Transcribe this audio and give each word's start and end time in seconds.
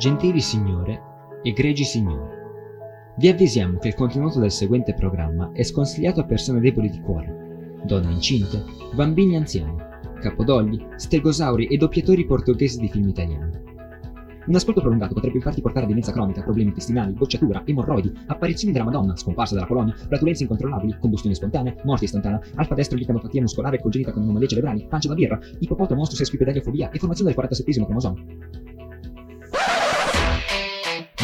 Gentili 0.00 0.40
signore, 0.40 0.98
egregi 1.42 1.84
signori, 1.84 2.26
vi 3.18 3.28
avvisiamo 3.28 3.76
che 3.76 3.88
il 3.88 3.94
contenuto 3.94 4.40
del 4.40 4.50
seguente 4.50 4.94
programma 4.94 5.50
è 5.52 5.62
sconsigliato 5.62 6.20
a 6.20 6.24
persone 6.24 6.58
deboli 6.60 6.88
di 6.88 7.02
cuore, 7.02 7.76
donne 7.84 8.10
incinte, 8.10 8.64
bambini 8.94 9.36
anziani, 9.36 9.76
capodogli, 10.18 10.82
stegosauri 10.96 11.66
e 11.66 11.76
doppiatori 11.76 12.24
portoghesi 12.24 12.80
di 12.80 12.88
film 12.88 13.08
italiani. 13.08 13.50
Un 14.46 14.54
ascolto 14.54 14.80
prolungato 14.80 15.12
potrebbe 15.12 15.36
infatti 15.36 15.60
portare 15.60 15.84
a 15.84 15.88
demenza 15.88 16.12
cronica, 16.12 16.42
problemi 16.42 16.70
intestinali, 16.70 17.12
bocciatura, 17.12 17.60
emorroidi, 17.66 18.10
apparizioni 18.24 18.72
della 18.72 18.86
Madonna, 18.86 19.14
scomparsa 19.16 19.52
della 19.52 19.66
colonia, 19.66 19.94
flatulenze 19.94 20.44
incontrollabili, 20.44 20.96
combustione 20.98 21.34
spontanea, 21.34 21.74
morte 21.84 22.06
istantanea, 22.06 22.40
alfa 22.54 22.74
destro 22.74 22.96
licanopatia 22.96 23.42
muscolare 23.42 23.78
congenita 23.78 24.12
con 24.12 24.22
anomalie 24.22 24.48
cerebrali, 24.48 24.86
pancia 24.88 25.08
da 25.08 25.14
birra, 25.14 25.38
ipopoto 25.58 25.94
monstro 25.94 26.16
sesquipedaliofobia 26.16 26.88
e 26.88 26.98
formazione 26.98 27.34
del 27.34 27.38
47 27.38 27.84
cromosoma. 27.84 28.69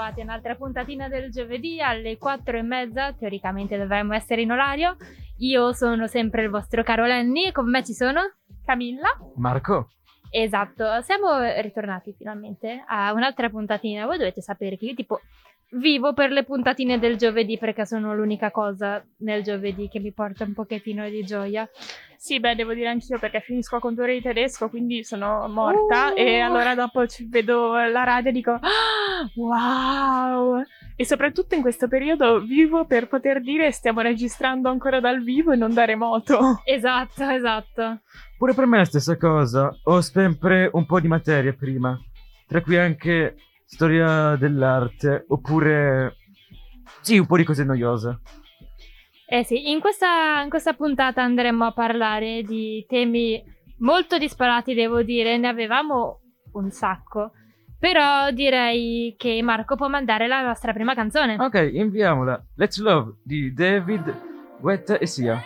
A 0.00 0.12
un'altra 0.16 0.54
puntatina 0.54 1.08
del 1.08 1.30
giovedì 1.30 1.80
alle 1.80 2.18
4 2.18 2.58
e 2.58 2.62
mezza, 2.62 3.12
teoricamente 3.12 3.76
dovremmo 3.76 4.14
essere 4.14 4.42
in 4.42 4.50
orario. 4.50 4.96
Io 5.38 5.72
sono 5.72 6.06
sempre 6.06 6.42
il 6.42 6.50
vostro 6.50 6.82
caro 6.82 7.06
Lenny 7.06 7.46
e 7.46 7.52
con 7.52 7.68
me 7.68 7.84
ci 7.84 7.92
sono 7.92 8.20
Camilla. 8.64 9.08
Marco, 9.36 9.88
Esatto, 10.32 11.00
siamo 11.02 11.40
ritornati 11.60 12.14
finalmente 12.16 12.84
a 12.86 13.12
un'altra 13.12 13.50
puntatina. 13.50 14.06
Voi 14.06 14.16
dovete 14.16 14.40
sapere 14.40 14.76
che 14.76 14.86
io 14.86 14.94
tipo 14.94 15.20
vivo 15.72 16.12
per 16.12 16.30
le 16.30 16.44
puntatine 16.44 16.98
del 16.98 17.16
giovedì 17.16 17.56
perché 17.58 17.86
sono 17.86 18.14
l'unica 18.14 18.50
cosa 18.50 19.04
nel 19.18 19.42
giovedì 19.42 19.88
che 19.88 20.00
mi 20.00 20.12
porta 20.12 20.44
un 20.44 20.52
pochettino 20.52 21.08
di 21.08 21.22
gioia. 21.22 21.68
Sì, 22.16 22.38
beh, 22.38 22.54
devo 22.54 22.74
dire 22.74 22.88
anch'io 22.88 23.18
perché 23.18 23.40
finisco 23.40 23.76
a 23.76 23.80
contore 23.80 24.12
di 24.14 24.20
tedesco, 24.20 24.68
quindi 24.68 25.04
sono 25.04 25.48
morta 25.48 26.12
Uh. 26.12 26.16
e 26.18 26.40
allora 26.40 26.74
dopo 26.74 27.06
ci 27.06 27.26
vedo 27.28 27.72
la 27.76 28.04
radio 28.04 28.30
e 28.30 28.32
dico 28.32 28.50
"Ah, 28.52 29.30
wow! 29.36 30.62
E 30.96 31.04
soprattutto 31.06 31.54
in 31.54 31.62
questo 31.62 31.88
periodo 31.88 32.40
vivo 32.40 32.84
per 32.84 33.08
poter 33.08 33.40
dire 33.40 33.70
stiamo 33.72 34.00
registrando 34.00 34.68
ancora 34.68 35.00
dal 35.00 35.22
vivo 35.22 35.52
e 35.52 35.56
non 35.56 35.72
da 35.72 35.84
remoto. 35.86 36.60
Esatto, 36.64 37.26
esatto. 37.28 38.00
pure 38.36 38.52
per 38.54 38.66
me 38.66 38.76
è 38.76 38.78
la 38.80 38.84
stessa 38.84 39.16
cosa. 39.16 39.74
Ho 39.84 40.00
sempre 40.02 40.68
un 40.72 40.84
po' 40.84 41.00
di 41.00 41.08
materia 41.08 41.54
prima, 41.54 41.98
tra 42.46 42.60
cui 42.60 42.76
anche 42.76 43.36
storia 43.70 44.34
dell'arte, 44.36 45.24
oppure... 45.28 46.16
Sì, 47.00 47.18
un 47.18 47.26
po' 47.26 47.36
di 47.36 47.44
cose 47.44 47.64
noiose. 47.64 48.20
Eh 49.26 49.44
sì, 49.44 49.70
in 49.70 49.78
questa, 49.78 50.42
in 50.42 50.50
questa 50.50 50.74
puntata 50.74 51.22
andremo 51.22 51.64
a 51.64 51.72
parlare 51.72 52.42
di 52.42 52.84
temi 52.88 53.40
molto 53.78 54.18
disparati, 54.18 54.74
devo 54.74 55.02
dire, 55.02 55.38
ne 55.38 55.46
avevamo 55.46 56.20
un 56.54 56.70
sacco. 56.70 57.32
Però 57.78 58.30
direi 58.32 59.14
che 59.16 59.40
Marco 59.40 59.76
può 59.76 59.88
mandare 59.88 60.26
la 60.26 60.42
nostra 60.42 60.72
prima 60.72 60.94
canzone. 60.94 61.36
Ok, 61.38 61.70
inviamola. 61.72 62.44
Let's 62.56 62.78
Love 62.80 63.20
di 63.22 63.54
David, 63.54 64.58
Guetta 64.60 64.98
e 64.98 65.06
Sia. 65.06 65.40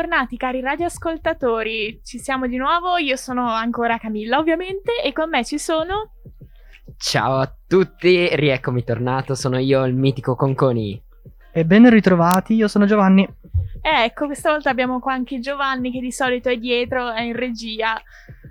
Ben 0.00 0.08
ritornati 0.08 0.36
cari 0.38 0.60
radioascoltatori, 0.62 2.00
ci 2.02 2.18
siamo 2.18 2.46
di 2.46 2.56
nuovo, 2.56 2.96
io 2.96 3.16
sono 3.16 3.50
ancora 3.50 3.98
Camilla 3.98 4.38
ovviamente 4.38 5.02
e 5.02 5.12
con 5.12 5.28
me 5.28 5.44
ci 5.44 5.58
sono... 5.58 6.14
Ciao 6.96 7.36
a 7.36 7.54
tutti, 7.66 8.34
rieccomi 8.34 8.82
tornato, 8.82 9.34
sono 9.34 9.58
io 9.58 9.84
il 9.84 9.94
mitico 9.94 10.36
Conconi. 10.36 11.00
E 11.52 11.64
ben 11.66 11.88
ritrovati, 11.90 12.54
io 12.54 12.66
sono 12.66 12.86
Giovanni. 12.86 13.28
Eh, 13.82 14.04
ecco, 14.04 14.24
questa 14.24 14.50
volta 14.50 14.70
abbiamo 14.70 15.00
qua 15.00 15.12
anche 15.12 15.38
Giovanni 15.38 15.92
che 15.92 16.00
di 16.00 16.12
solito 16.12 16.48
è 16.48 16.56
dietro, 16.56 17.10
è 17.10 17.20
in 17.20 17.36
regia, 17.36 18.00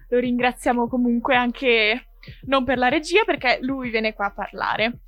lo 0.09 0.19
ringraziamo 0.19 0.87
comunque 0.87 1.35
anche 1.35 2.09
non 2.45 2.63
per 2.63 2.77
la 2.77 2.89
regia 2.89 3.23
perché 3.25 3.57
lui 3.61 3.89
viene 3.89 4.13
qua 4.13 4.27
a 4.27 4.33
parlare. 4.33 4.99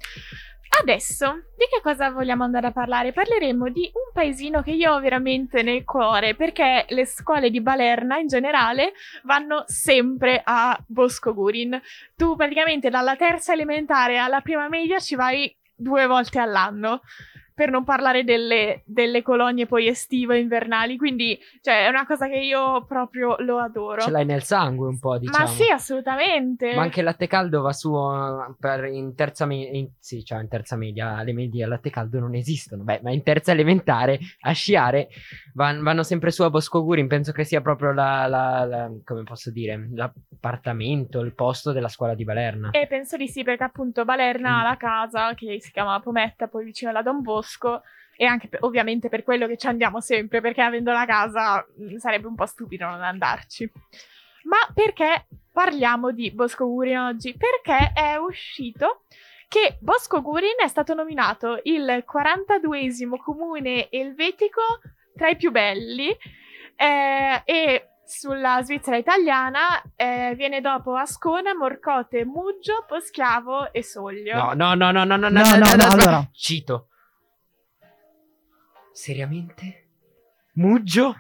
Adesso, 0.79 1.33
di 1.57 1.65
che 1.69 1.81
cosa 1.83 2.09
vogliamo 2.09 2.43
andare 2.43 2.67
a 2.67 2.71
parlare? 2.71 3.11
Parleremo 3.11 3.69
di 3.69 3.91
un 3.93 4.11
paesino 4.13 4.61
che 4.61 4.71
io 4.71 4.93
ho 4.93 4.99
veramente 4.99 5.61
nel 5.61 5.83
cuore, 5.83 6.33
perché 6.33 6.85
le 6.89 7.05
scuole 7.05 7.51
di 7.51 7.61
Balerna 7.61 8.17
in 8.17 8.27
generale 8.27 8.93
vanno 9.23 9.63
sempre 9.67 10.41
a 10.43 10.81
Bosco 10.87 11.33
Gurin. 11.33 11.79
Tu 12.15 12.35
praticamente 12.35 12.89
dalla 12.89 13.15
terza 13.15 13.53
elementare 13.53 14.17
alla 14.17 14.41
prima 14.41 14.69
media 14.69 14.97
ci 14.99 15.15
vai 15.15 15.53
due 15.75 16.07
volte 16.07 16.39
all'anno. 16.39 17.01
Per 17.61 17.69
non 17.69 17.83
parlare 17.83 18.23
delle, 18.23 18.81
delle 18.87 19.21
colonie 19.21 19.67
poi 19.67 19.87
estive 19.87 20.39
invernali, 20.39 20.97
quindi 20.97 21.37
cioè, 21.61 21.85
è 21.85 21.89
una 21.89 22.07
cosa 22.07 22.27
che 22.27 22.37
io 22.39 22.83
proprio 22.85 23.35
lo 23.37 23.59
adoro. 23.59 24.01
Ce 24.01 24.09
l'hai 24.09 24.25
nel 24.25 24.41
sangue 24.41 24.87
un 24.87 24.97
po', 24.97 25.19
diciamo. 25.19 25.45
Ma 25.45 25.51
sì, 25.51 25.69
assolutamente. 25.69 26.73
Ma 26.73 26.81
anche 26.81 27.01
il 27.01 27.05
latte 27.05 27.27
caldo 27.27 27.61
va 27.61 27.71
su 27.71 27.91
uh, 27.91 28.55
per 28.59 28.85
in 28.85 29.13
terza 29.13 29.45
media. 29.45 29.85
Sì, 29.99 30.25
cioè 30.25 30.41
in 30.41 30.47
terza 30.47 30.75
media, 30.75 31.21
le 31.21 31.33
medie 31.33 31.63
al 31.65 31.69
latte 31.69 31.91
caldo 31.91 32.17
non 32.17 32.33
esistono. 32.33 32.81
Beh, 32.81 33.01
ma 33.03 33.11
in 33.11 33.21
terza 33.21 33.51
elementare 33.51 34.17
a 34.39 34.53
sciare 34.53 35.09
van- 35.53 35.83
vanno 35.83 36.01
sempre 36.01 36.31
su 36.31 36.41
a 36.41 36.49
Bosco 36.49 36.83
Gurin. 36.83 37.05
Penso 37.07 37.31
che 37.31 37.43
sia 37.43 37.61
proprio 37.61 37.91
la, 37.93 38.25
la- 38.25 38.65
la- 38.65 38.91
come 39.05 39.21
posso 39.21 39.51
dire, 39.51 39.87
l'appartamento, 39.93 41.19
il 41.19 41.35
posto 41.35 41.71
della 41.73 41.89
scuola 41.89 42.15
di 42.15 42.23
Balerna. 42.23 42.71
E 42.71 42.87
penso 42.87 43.17
di 43.17 43.27
sì, 43.27 43.43
perché 43.43 43.63
appunto 43.65 44.03
Balerna 44.03 44.49
Mm. 44.49 44.59
ha 44.59 44.63
la 44.63 44.77
casa 44.77 45.33
che 45.35 45.59
si 45.61 45.71
chiama 45.71 45.99
Pometta, 45.99 46.47
poi 46.47 46.63
vicino 46.63 46.89
alla 46.89 47.03
Don 47.03 47.21
Bosco. 47.21 47.49
E 48.15 48.25
anche 48.25 48.47
per- 48.47 48.63
ovviamente 48.63 49.09
per 49.09 49.23
quello 49.23 49.47
che 49.47 49.57
ci 49.57 49.67
andiamo 49.67 49.99
sempre, 49.99 50.41
perché 50.41 50.61
avendo 50.61 50.91
la 50.91 51.05
casa 51.05 51.65
sarebbe 51.97 52.27
un 52.27 52.35
po' 52.35 52.45
stupido 52.45 52.85
non 52.85 53.01
andarci. 53.01 53.71
Ma 54.43 54.57
perché 54.73 55.27
parliamo 55.51 56.11
di 56.11 56.31
Bosco 56.31 56.67
Gurin 56.67 56.97
oggi? 56.97 57.35
Perché 57.35 57.91
è 57.93 58.15
uscito 58.17 59.03
che 59.47 59.77
Bosco 59.81 60.21
Gurin 60.21 60.55
è 60.63 60.67
stato 60.67 60.93
nominato 60.93 61.59
il 61.63 62.05
42esimo 62.09 63.17
comune 63.17 63.89
elvetico 63.89 64.61
tra 65.15 65.27
i 65.27 65.35
più 65.35 65.51
belli 65.51 66.15
eh, 66.75 67.41
e 67.43 67.87
sulla 68.05 68.61
Svizzera 68.61 68.97
italiana 68.97 69.81
eh, 69.95 70.33
viene 70.35 70.61
dopo 70.61 70.95
Ascona, 70.95 71.53
Morcote, 71.55 72.25
Muggio, 72.25 72.85
Poschiavo 72.87 73.71
e 73.71 73.83
Soglio. 73.83 74.35
No, 74.35 74.53
no, 74.53 74.73
no, 74.73 74.91
no, 74.91 75.03
no, 75.03 75.15
no, 75.15 75.29
No, 75.29 75.41
no, 75.41 75.75
no, 75.75 75.87
allora. 75.89 76.29
Cito. 76.33 76.87
Seriamente? 78.91 79.85
Muggio? 80.53 81.15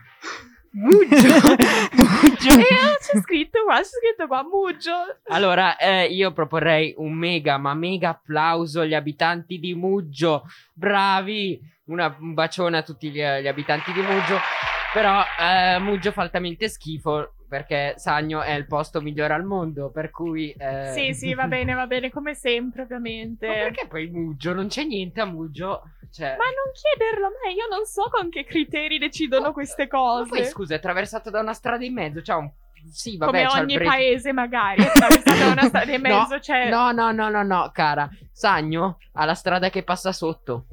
Muggio? 0.71 1.55
Muggio? 1.95 2.49
E 2.49 2.61
eh, 2.61 2.97
c'è 2.99 3.19
scritto 3.21 3.63
qua, 3.63 3.77
c'è 3.77 3.83
scritto 3.83 4.27
qua 4.27 4.43
Muggio. 4.43 4.91
Allora, 5.27 5.77
eh, 5.77 6.05
io 6.05 6.31
proporrei 6.31 6.93
un 6.97 7.13
mega, 7.13 7.57
ma 7.57 7.73
mega 7.73 8.09
applauso 8.09 8.81
agli 8.81 8.93
abitanti 8.93 9.59
di 9.59 9.73
Muggio. 9.73 10.47
Bravi! 10.73 11.59
Una- 11.85 12.15
un 12.19 12.33
bacione 12.33 12.77
a 12.77 12.83
tutti 12.83 13.09
gli, 13.09 13.21
gli 13.21 13.47
abitanti 13.47 13.91
di 13.91 14.01
Muggio. 14.01 14.37
Però 14.93 15.23
eh, 15.39 15.79
Muggio 15.79 16.11
fa 16.11 16.21
altamente 16.21 16.67
schifo 16.69 17.33
perché 17.51 17.95
Sagno 17.97 18.41
è 18.41 18.53
il 18.53 18.65
posto 18.65 19.01
migliore 19.01 19.33
al 19.33 19.43
mondo, 19.43 19.91
per 19.91 20.09
cui... 20.09 20.53
eh, 20.53 20.93
Sì, 20.93 21.13
sì, 21.13 21.33
va 21.33 21.47
bene, 21.47 21.73
va 21.73 21.85
bene, 21.85 22.09
come 22.09 22.33
sempre, 22.33 22.83
ovviamente. 22.83 23.45
Ma 23.45 23.53
perché 23.55 23.87
poi 23.87 24.07
Muggio? 24.07 24.53
Non 24.53 24.67
c'è 24.69 24.85
niente 24.85 25.19
a 25.19 25.25
Muggio. 25.25 25.81
Cioè... 26.09 26.37
Ma 26.37 26.45
non 26.45 26.71
chiederlo 26.71 27.25
a 27.25 27.29
me, 27.43 27.51
io 27.51 27.67
non 27.69 27.83
so 27.83 28.03
con 28.09 28.29
che 28.29 28.45
criteri 28.45 28.97
decidono 28.97 29.47
Ma- 29.47 29.51
queste 29.51 29.89
Ma 29.91 29.97
cose. 29.99 30.29
poi 30.29 30.45
scusa, 30.45 30.75
è 30.75 30.77
attraversato 30.77 31.29
da 31.29 31.41
una 31.41 31.51
strada 31.51 31.83
in 31.83 31.93
mezzo, 31.93 32.21
c'ha 32.23 32.37
un... 32.37 32.49
Sì, 32.89 33.17
vabbè, 33.17 33.45
Come 33.47 33.61
ogni 33.61 33.77
paese, 33.77 34.31
magari, 34.31 34.83
è 34.83 34.87
attraversato 34.87 35.51
una 35.51 35.63
strada 35.67 35.93
in 35.93 36.01
No, 36.07 36.19
mezzo, 36.19 36.39
cioè... 36.39 36.69
No, 36.69 36.93
no, 36.93 37.11
no, 37.11 37.29
no, 37.29 37.43
no, 37.43 37.69
cara. 37.73 38.09
Sagno 38.31 38.97
ha 39.15 39.25
la 39.25 39.33
strada 39.35 39.69
che 39.69 39.83
passa 39.83 40.13
sotto. 40.13 40.67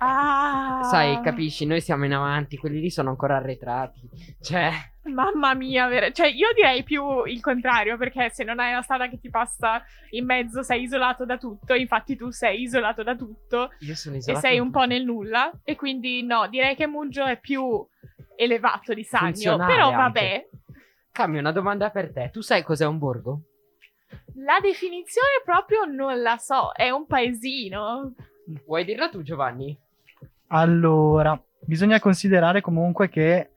Ah, 0.00 0.80
Sai, 0.84 1.20
capisci? 1.22 1.66
Noi 1.66 1.80
siamo 1.82 2.04
in 2.06 2.14
avanti, 2.14 2.56
quelli 2.56 2.80
lì 2.80 2.88
sono 2.88 3.10
ancora 3.10 3.36
arretrati. 3.36 4.00
Cioè, 4.40 4.70
Mamma 5.12 5.54
mia, 5.54 5.86
ver- 5.88 6.12
cioè 6.12 6.28
io 6.28 6.48
direi 6.54 6.82
più 6.82 7.24
il 7.24 7.40
contrario, 7.40 7.96
perché 7.96 8.30
se 8.30 8.44
non 8.44 8.58
hai 8.58 8.72
una 8.72 8.82
strada 8.82 9.08
che 9.08 9.18
ti 9.18 9.30
passa 9.30 9.82
in 10.10 10.24
mezzo 10.24 10.62
sei 10.62 10.82
isolato 10.82 11.24
da 11.24 11.36
tutto, 11.36 11.74
infatti 11.74 12.16
tu 12.16 12.30
sei 12.30 12.62
isolato 12.62 13.02
da 13.02 13.14
tutto 13.16 13.70
io 13.80 13.94
sono 13.94 14.14
e 14.14 14.18
isolato. 14.18 14.46
sei 14.46 14.58
un 14.58 14.70
po' 14.70 14.84
nel 14.84 15.04
nulla, 15.04 15.50
e 15.64 15.76
quindi 15.76 16.22
no, 16.22 16.48
direi 16.48 16.74
che 16.76 16.86
Muggio 16.86 17.24
è 17.24 17.38
più 17.38 17.86
elevato 18.36 18.94
di 18.94 19.04
Sagno, 19.04 19.26
Funzionale 19.26 19.72
però 19.72 19.86
anche. 19.86 19.96
vabbè. 19.96 20.48
Cambio, 21.12 21.40
una 21.40 21.52
domanda 21.52 21.90
per 21.90 22.12
te. 22.12 22.30
Tu 22.32 22.40
sai 22.40 22.62
cos'è 22.62 22.86
un 22.86 22.98
borgo? 22.98 23.40
La 24.36 24.60
definizione 24.62 25.42
proprio 25.44 25.84
non 25.84 26.22
la 26.22 26.36
so, 26.38 26.70
è 26.72 26.90
un 26.90 27.06
paesino. 27.06 28.14
Vuoi 28.64 28.84
dirla 28.84 29.08
tu, 29.08 29.22
Giovanni? 29.22 29.76
Allora, 30.48 31.38
bisogna 31.60 31.98
considerare 32.00 32.60
comunque 32.60 33.08
che 33.08 33.50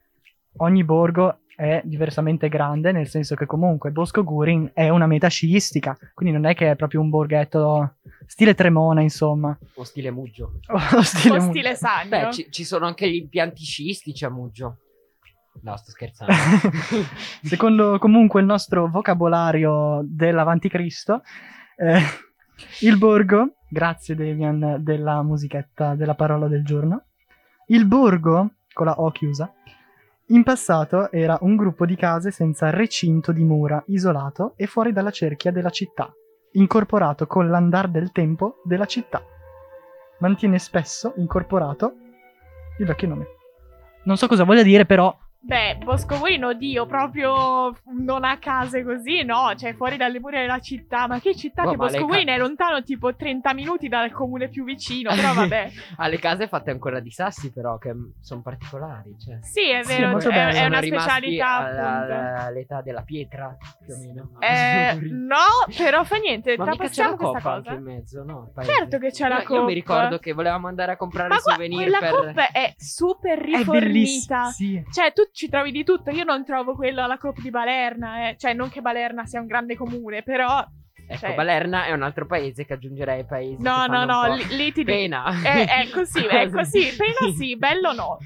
ogni 0.57 0.83
borgo 0.83 1.39
è 1.55 1.81
diversamente 1.83 2.49
grande, 2.49 2.91
nel 2.91 3.07
senso 3.07 3.35
che 3.35 3.45
comunque 3.45 3.91
Bosco 3.91 4.23
Gurin 4.23 4.71
è 4.73 4.89
una 4.89 5.05
meta 5.05 5.27
sciistica, 5.27 5.95
quindi 6.13 6.33
non 6.33 6.49
è 6.49 6.55
che 6.55 6.71
è 6.71 6.75
proprio 6.75 7.01
un 7.01 7.09
borghetto 7.09 7.97
stile 8.25 8.55
Tremona, 8.55 9.01
insomma. 9.01 9.55
O 9.75 9.83
stile 9.83 10.09
Muggio? 10.09 10.59
O 10.67 11.01
stile, 11.01 11.37
O 11.37 11.39
stile 11.39 11.75
Sagno. 11.75 12.09
Beh, 12.09 12.31
ci, 12.31 12.47
ci 12.49 12.63
sono 12.63 12.85
anche 12.87 13.09
gli 13.09 13.15
impianti 13.15 13.63
sciistici 13.63 14.25
a 14.25 14.29
Muggio. 14.29 14.77
No, 15.61 15.75
sto 15.75 15.91
scherzando. 15.91 16.33
Secondo 17.43 17.99
comunque 17.99 18.39
il 18.39 18.47
nostro 18.47 18.89
vocabolario 18.89 20.01
dell'Avanticristo, 20.03 21.21
eh, 21.75 21.99
il 22.79 22.97
borgo, 22.97 23.57
grazie 23.69 24.15
Devian 24.15 24.77
della 24.79 25.21
musichetta 25.21 25.93
della 25.93 26.15
parola 26.15 26.47
del 26.47 26.63
giorno, 26.63 27.03
il 27.67 27.85
borgo, 27.85 28.53
con 28.73 28.85
la 28.87 28.99
O 28.99 29.11
chiusa, 29.11 29.53
in 30.31 30.43
passato 30.43 31.11
era 31.11 31.37
un 31.41 31.57
gruppo 31.57 31.85
di 31.85 31.97
case 31.97 32.31
senza 32.31 32.69
recinto 32.69 33.33
di 33.33 33.43
mura, 33.43 33.83
isolato 33.87 34.53
e 34.55 34.65
fuori 34.65 34.93
dalla 34.93 35.11
cerchia 35.11 35.51
della 35.51 35.69
città, 35.69 36.09
incorporato 36.53 37.27
con 37.27 37.49
l'andar 37.49 37.89
del 37.89 38.13
tempo 38.13 38.61
della 38.63 38.85
città. 38.85 39.21
Mantiene 40.19 40.57
spesso 40.57 41.13
incorporato 41.17 41.95
il 42.79 42.85
vecchio 42.85 43.09
nome. 43.09 43.25
Non 44.05 44.15
so 44.15 44.27
cosa 44.27 44.45
voglia 44.45 44.63
dire, 44.63 44.85
però 44.85 45.13
Beh, 45.43 45.77
Bosco 45.83 46.19
Gurin, 46.19 46.43
oddio, 46.45 46.85
proprio 46.85 47.75
non 47.97 48.23
a 48.23 48.37
case 48.37 48.83
così, 48.83 49.23
no, 49.23 49.53
cioè 49.57 49.73
fuori 49.73 49.97
dalle 49.97 50.19
mura 50.19 50.39
della 50.39 50.59
città. 50.59 51.07
Ma 51.07 51.19
che 51.19 51.35
città 51.35 51.63
Boh, 51.63 51.71
che 51.71 51.77
ma 51.77 51.83
Bosco 51.85 52.07
le 52.07 52.23
ca- 52.25 52.31
è 52.33 52.37
lontano 52.37 52.83
tipo 52.83 53.15
30 53.15 53.53
minuti 53.55 53.87
dal 53.87 54.11
comune 54.11 54.49
più 54.49 54.63
vicino, 54.63 55.09
però 55.15 55.33
vabbè. 55.33 55.71
ha 55.97 56.07
le 56.07 56.19
case 56.19 56.47
fatte 56.47 56.69
ancora 56.69 56.99
di 56.99 57.09
sassi, 57.09 57.51
però, 57.51 57.79
che 57.79 57.91
sono 58.21 58.41
particolari. 58.41 59.15
Cioè. 59.17 59.39
Sì, 59.41 59.71
è 59.71 59.81
Sì, 59.83 59.93
è 59.93 59.97
vero, 59.97 60.11
molto 60.11 60.29
è, 60.29 60.33
bello. 60.33 60.49
è 60.51 60.53
Sono 60.53 60.67
una 60.67 60.81
specialità 60.81 61.47
alla- 61.55 62.43
all'età 62.45 62.81
della 62.83 63.01
pietra, 63.01 63.57
più 63.83 63.93
o 63.95 63.97
meno. 63.97 64.29
Eh, 64.39 64.93
no, 65.09 65.73
però 65.75 66.03
fa 66.03 66.17
niente, 66.17 66.55
Ma 66.55 66.65
mica 66.65 66.85
c'è 66.85 66.91
trapassiamo 66.93 67.09
la 67.09 67.15
questa 67.17 67.37
coppa 67.39 67.51
anche 67.55 67.67
cosa. 67.69 67.79
in 67.79 67.83
mezzo, 67.83 68.23
no? 68.23 68.51
Certo 68.63 68.97
che 68.99 69.09
c'è 69.09 69.27
la 69.27 69.37
Io- 69.39 69.43
coppa. 69.43 69.59
Io 69.59 69.65
mi 69.65 69.73
ricordo 69.73 70.19
che 70.19 70.33
volevamo 70.33 70.67
andare 70.67 70.91
a 70.91 70.97
comprare 70.97 71.29
Ma 71.29 71.39
guarda, 71.43 71.51
souvenir 71.63 71.89
quella 71.89 71.99
per... 71.99 72.09
coppa 72.11 72.51
è 72.51 72.73
super 72.77 73.39
è 73.39 73.43
rifornita. 73.43 73.79
bellissimo. 73.79 74.49
Sì. 74.51 74.83
Cioè, 74.91 75.11
tu 75.13 75.23
ci 75.31 75.49
trovi 75.49 75.71
di 75.71 75.83
tutto. 75.83 76.09
Io 76.11 76.23
non 76.23 76.43
trovo 76.45 76.75
quello 76.75 77.03
alla 77.03 77.17
Coppa 77.17 77.41
di 77.41 77.49
Balerna. 77.49 78.29
eh. 78.29 78.35
Cioè, 78.37 78.53
non 78.53 78.69
che 78.69 78.81
Balerna 78.81 79.25
sia 79.25 79.39
un 79.39 79.47
grande 79.47 79.75
comune, 79.75 80.23
però. 80.23 80.65
Ecco, 81.07 81.19
cioè- 81.19 81.35
Balerna 81.35 81.85
è 81.85 81.91
un 81.91 82.03
altro 82.03 82.25
paese 82.25 82.65
che 82.65 82.73
aggiungerei 82.73 83.19
ai 83.19 83.25
paesi 83.25 83.61
No, 83.61 83.85
no, 83.87 84.05
no. 84.05 84.33
Lì, 84.35 84.45
lì 84.55 84.71
ti 84.71 84.83
dico. 84.83 84.91
pena. 84.97 85.25
È, 85.43 85.65
è 85.83 85.89
così, 85.89 86.23
è 86.25 86.49
così. 86.49 86.93
Pena 86.95 87.33
sì, 87.35 87.55
bello 87.59 87.91
no. 87.93 88.17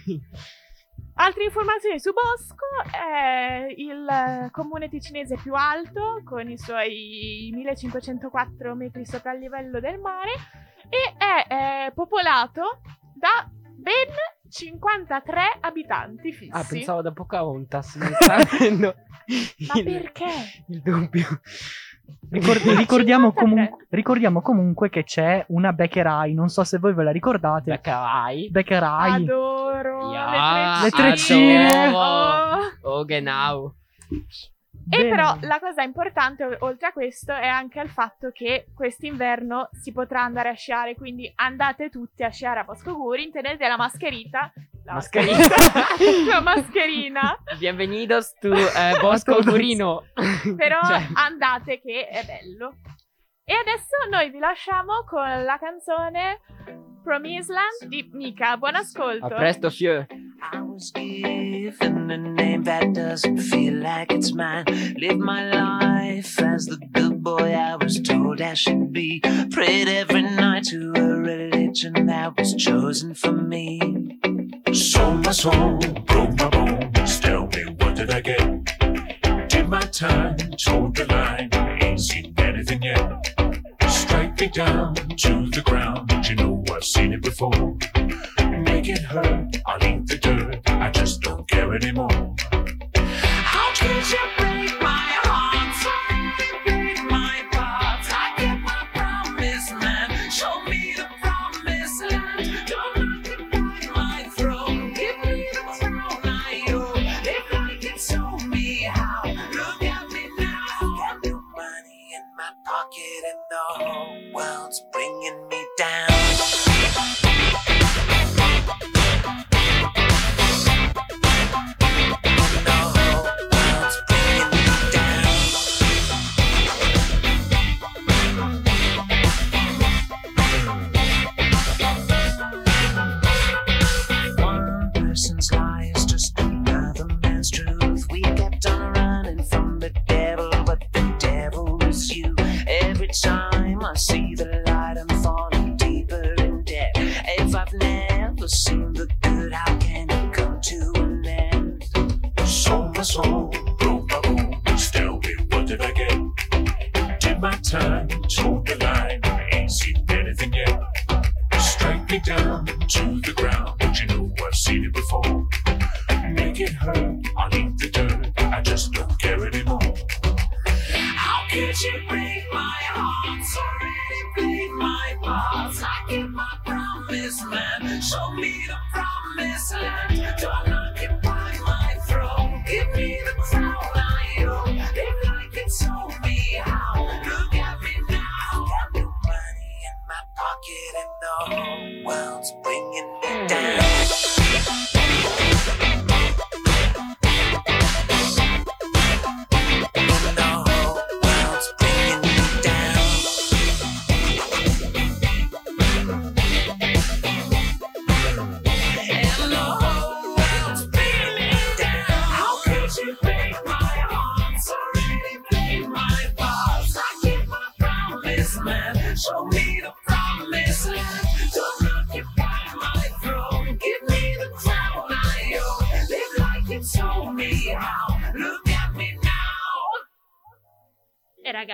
Altre 1.18 1.46
informazioni 1.46 1.98
su 1.98 2.12
Bosco, 2.12 2.66
è 2.92 3.74
il 3.78 4.06
eh, 4.06 4.52
comune 4.52 4.90
ticinese 4.90 5.38
più 5.42 5.54
alto 5.54 6.22
con 6.26 6.50
i 6.50 6.58
suoi 6.58 7.50
1504 7.54 8.76
metri 8.76 9.06
sopra 9.06 9.32
il 9.32 9.40
livello 9.40 9.80
del 9.80 9.98
mare 9.98 10.32
e 10.90 11.16
è 11.18 11.86
eh, 11.88 11.92
popolato 11.94 12.82
da 13.16 13.50
ben 13.78 14.12
53 14.58 15.58
abitanti 15.60 16.32
fissi. 16.32 16.50
Ah, 16.54 16.64
pensavo 16.64 17.02
da 17.02 17.12
Pocahontas, 17.12 17.96
mi 18.00 18.06
sta 18.18 18.38
venendo 18.58 18.96
Ma 19.68 19.80
il, 19.80 19.84
perché? 19.84 20.26
il 20.70 20.82
dubbio. 20.82 21.28
Ricor- 22.30 22.78
ricordiamo, 22.78 23.34
53. 23.34 23.34
comun- 23.34 23.86
ricordiamo 23.90 24.42
comunque 24.42 24.90
che 24.90 25.04
c'è 25.04 25.44
una 25.50 25.74
Beccherai, 25.74 26.34
non 26.34 26.48
so 26.48 26.64
se 26.64 26.78
voi 26.78 26.94
ve 26.94 27.04
la 27.04 27.12
ricordate. 27.12 27.70
Beccherai. 27.72 28.50
Beccherai. 28.50 29.12
Adoro 29.24 30.12
Ja, 30.14 30.78
Le 30.80 30.84
le 30.86 30.90
treccine. 30.92 31.66
treccine. 31.66 31.88
adoro. 31.88 32.64
Oh. 32.84 33.00
Oh, 33.00 33.06
genau. 33.06 33.76
E 34.88 34.98
Bene. 34.98 35.10
però 35.10 35.36
la 35.42 35.60
cosa 35.60 35.82
importante, 35.82 36.58
oltre 36.60 36.88
a 36.88 36.92
questo, 36.92 37.34
è 37.34 37.48
anche 37.48 37.80
il 37.82 37.90
fatto 37.90 38.30
che 38.32 38.68
quest'inverno 38.76 39.70
si 39.72 39.92
potrà 39.92 40.22
andare 40.22 40.50
a 40.50 40.54
sciare, 40.54 40.94
quindi 40.96 41.32
andate 41.36 41.90
tutti 41.90 42.24
a 42.24 42.30
sciare 42.30 42.60
a 42.60 42.64
Bosco 42.64 42.96
Gurin, 42.96 43.32
tenete 43.32 43.68
la 43.68 43.78
mascherita. 43.78 44.54
La 44.84 44.94
Mascherina. 44.94 45.48
la 46.30 46.42
mascherina. 46.42 47.36
Bienvenidos 47.58 48.36
tu 48.40 48.54
eh, 48.54 49.00
Bosco 49.02 49.42
Gurino. 49.42 50.04
Però 50.56 50.80
Cioè, 50.84 51.08
andate 51.16 51.82
che 51.82 52.08
è 52.08 52.24
bello. 52.24 52.76
E 53.44 53.54
adesso 53.56 54.08
noi 54.12 54.30
vi 54.30 54.38
lasciamo 54.38 55.04
con 55.08 55.44
la 55.44 55.58
canzone 55.58 56.42
Promise 57.04 57.52
Land 57.52 57.90
di 57.90 58.08
Mika. 58.14 58.58
Buon 58.58 58.76
ascolto. 58.76 59.26
a 59.26 59.30
presto, 59.30 59.72
fieu. 59.72 60.06
I 60.54 60.60
was 60.60 60.92
given 60.92 62.12
a 62.12 62.18
name 62.18 62.62
that 62.66 62.92
doesn't 62.92 63.40
feel 63.40 63.65
like 63.86 64.12
it's 64.12 64.34
mine. 64.34 64.66
Live 64.98 65.20
my 65.20 65.48
life 65.48 66.42
as 66.42 66.66
the 66.66 66.78
good 66.94 67.22
boy 67.22 67.54
I 67.54 67.76
was 67.76 68.02
told 68.02 68.42
I 68.42 68.56
should 68.56 68.92
be. 68.92 69.22
Prayed 69.52 69.88
every 69.88 70.24
night 70.24 70.64
to 70.72 70.92
a 70.96 71.06
religion 71.32 72.08
that 72.08 72.36
was 72.36 72.56
chosen 72.56 73.14
for 73.14 73.32
me. 73.32 73.80
Sold 74.74 75.24
my 75.24 75.32
soul, 75.32 75.78
broke 76.08 76.36
my 76.40 76.50
bones. 76.50 77.20
Tell 77.20 77.46
me, 77.46 77.64
what 77.78 77.96
did 77.96 78.10
I 78.10 78.22
get? 78.22 79.50
Did 79.50 79.70
my 79.70 79.82
time, 79.82 80.36
told 80.66 80.96
the 80.96 81.06
line. 81.06 81.50
Ain't 81.84 82.02
seen 82.02 82.34
anything 82.40 82.82
yet. 82.82 83.36
Strike 83.88 84.40
me 84.42 84.48
down 84.48 84.96
to 84.96 85.48
the 85.52 85.62
ground. 85.64 86.12
You 86.28 86.36
know 86.38 86.64
I've 86.74 86.84
seen 86.84 87.14
it 87.14 87.22
before. 87.22 87.78
Make 88.66 88.90
it 88.90 89.04
hurt, 89.04 89.45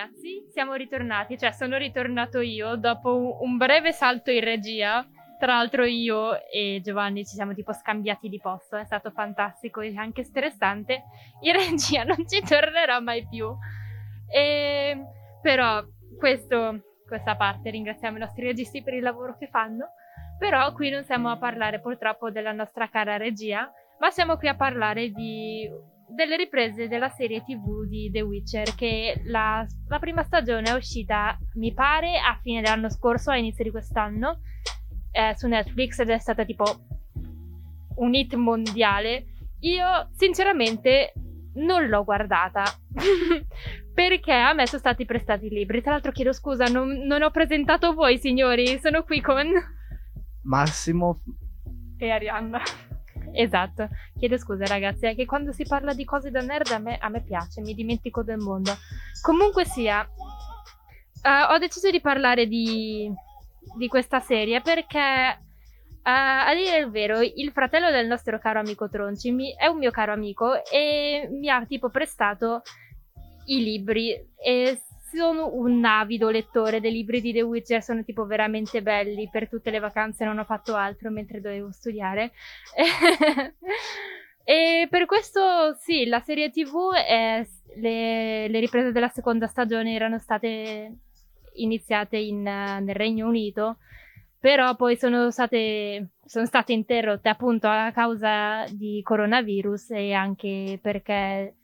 ragazzi, 0.02 0.44
siamo 0.50 0.74
ritornati, 0.74 1.38
cioè 1.38 1.52
sono 1.52 1.76
ritornato 1.76 2.40
io 2.40 2.74
dopo 2.74 3.38
un- 3.40 3.56
breve 3.56 3.92
salto 3.92 4.30
in 4.30 4.42
regia. 4.42 5.06
Tra 5.38 5.56
l'altro 5.56 5.84
io 5.84 6.44
e 6.46 6.80
Giovanni 6.82 7.24
ci 7.24 7.34
siamo 7.34 7.52
tipo 7.52 7.72
scambiati 7.72 8.28
di 8.28 8.40
posto, 8.40 8.76
è 8.76 8.84
stato 8.84 9.10
fantastico 9.10 9.80
e 9.80 9.94
anche 9.96 10.24
stressante. 10.24 11.02
In 11.42 11.52
regia 11.54 12.04
non 12.04 12.26
ci 12.28 12.40
tornerò 12.42 13.00
mai 13.00 13.26
più. 13.28 13.48
E, 14.28 15.04
però 15.40 15.82
questo, 16.18 16.82
questa 17.06 17.36
parte 17.36 17.70
ringraziamo 17.70 18.16
i 18.16 18.20
nostri 18.20 18.44
registi 18.44 18.82
per 18.82 18.94
il 18.94 19.02
lavoro 19.02 19.36
che 19.36 19.48
fanno. 19.48 19.90
Però 20.38 20.72
qui 20.72 20.90
non 20.90 21.04
siamo 21.04 21.30
a 21.30 21.38
parlare 21.38 21.80
purtroppo 21.80 22.30
della 22.30 22.52
nostra 22.52 22.88
cara 22.88 23.16
regia, 23.16 23.70
ma 24.00 24.10
siamo 24.10 24.36
qui 24.36 24.48
a 24.48 24.56
parlare 24.56 25.10
di 25.10 25.68
delle 26.14 26.36
riprese 26.36 26.88
della 26.88 27.08
serie 27.08 27.42
tv 27.42 27.86
di 27.86 28.10
The 28.10 28.20
Witcher 28.20 28.74
che 28.74 29.22
la, 29.24 29.64
la 29.88 29.98
prima 29.98 30.22
stagione 30.22 30.70
è 30.70 30.74
uscita 30.74 31.38
mi 31.54 31.72
pare 31.72 32.18
a 32.18 32.38
fine 32.42 32.60
dell'anno 32.60 32.90
scorso 32.90 33.30
a 33.30 33.36
inizio 33.36 33.64
di 33.64 33.70
quest'anno 33.70 34.40
eh, 35.10 35.34
su 35.36 35.48
Netflix 35.48 35.98
ed 36.00 36.10
è 36.10 36.18
stata 36.18 36.44
tipo 36.44 36.64
un 37.96 38.14
hit 38.14 38.34
mondiale 38.34 39.26
io 39.60 40.08
sinceramente 40.14 41.12
non 41.54 41.86
l'ho 41.88 42.04
guardata 42.04 42.64
perché 43.94 44.32
a 44.32 44.54
me 44.54 44.66
sono 44.66 44.80
stati 44.80 45.04
prestati 45.04 45.46
i 45.46 45.50
libri 45.50 45.82
tra 45.82 45.92
l'altro 45.92 46.12
chiedo 46.12 46.32
scusa 46.32 46.64
non, 46.64 46.88
non 47.06 47.22
ho 47.22 47.30
presentato 47.30 47.92
voi 47.92 48.18
signori 48.18 48.78
sono 48.80 49.02
qui 49.02 49.20
con 49.20 49.46
Massimo, 50.42 51.22
E 51.98 52.10
Arianna. 52.10 52.60
Esatto, 53.34 53.88
chiedo 54.18 54.36
scusa 54.36 54.66
ragazzi, 54.66 55.06
è 55.06 55.14
che 55.14 55.24
quando 55.24 55.52
si 55.52 55.64
parla 55.64 55.94
di 55.94 56.04
cose 56.04 56.30
da 56.30 56.40
nerd 56.40 56.70
a 56.70 56.78
me, 56.78 56.98
a 56.98 57.08
me 57.08 57.22
piace, 57.22 57.60
mi 57.62 57.74
dimentico 57.74 58.22
del 58.22 58.38
mondo. 58.38 58.76
Comunque 59.22 59.64
sia, 59.64 60.02
eh, 60.02 61.52
ho 61.52 61.58
deciso 61.58 61.90
di 61.90 62.00
parlare 62.00 62.46
di, 62.46 63.10
di 63.76 63.88
questa 63.88 64.20
serie 64.20 64.60
perché, 64.60 64.98
eh, 64.98 65.38
a 66.02 66.54
dire 66.54 66.78
il 66.78 66.90
vero, 66.90 67.20
il 67.20 67.50
fratello 67.52 67.90
del 67.90 68.06
nostro 68.06 68.38
caro 68.38 68.60
amico 68.60 68.88
Tronci 68.88 69.30
mi- 69.30 69.54
è 69.56 69.66
un 69.66 69.78
mio 69.78 69.90
caro 69.90 70.12
amico 70.12 70.64
e 70.64 71.28
mi 71.30 71.48
ha 71.48 71.64
tipo 71.64 71.88
prestato 71.88 72.62
i 73.46 73.62
libri 73.62 74.12
e 74.36 74.80
sono 75.12 75.50
un 75.54 75.84
avido 75.84 76.30
lettore 76.30 76.80
dei 76.80 76.92
libri 76.92 77.20
di 77.20 77.32
The 77.32 77.42
Witcher, 77.42 77.82
sono 77.82 78.02
tipo 78.02 78.24
veramente 78.24 78.82
belli, 78.82 79.28
per 79.30 79.48
tutte 79.48 79.70
le 79.70 79.78
vacanze 79.78 80.24
non 80.24 80.38
ho 80.38 80.44
fatto 80.44 80.74
altro 80.74 81.10
mentre 81.10 81.40
dovevo 81.40 81.70
studiare. 81.70 82.32
E 84.44 84.88
per 84.90 85.06
questo 85.06 85.74
sì, 85.78 86.04
la 86.06 86.18
serie 86.18 86.50
TV 86.50 86.92
è, 86.94 87.46
le, 87.76 88.48
le 88.48 88.60
riprese 88.60 88.90
della 88.90 89.08
seconda 89.08 89.46
stagione 89.46 89.94
erano 89.94 90.18
state 90.18 90.96
iniziate 91.54 92.16
in, 92.16 92.42
nel 92.42 92.94
Regno 92.94 93.28
Unito, 93.28 93.76
però 94.40 94.74
poi 94.74 94.96
sono 94.96 95.30
state, 95.30 96.14
sono 96.24 96.44
state 96.46 96.72
interrotte 96.72 97.28
appunto 97.28 97.68
a 97.68 97.92
causa 97.92 98.64
di 98.68 99.00
coronavirus 99.04 99.92
e 99.92 100.12
anche 100.12 100.78
perché 100.82 101.54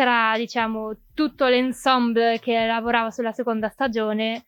tra 0.00 0.34
diciamo 0.38 0.96
tutto 1.12 1.46
l'ensemble 1.46 2.38
che 2.38 2.64
lavorava 2.64 3.10
sulla 3.10 3.32
seconda 3.32 3.68
stagione 3.68 4.46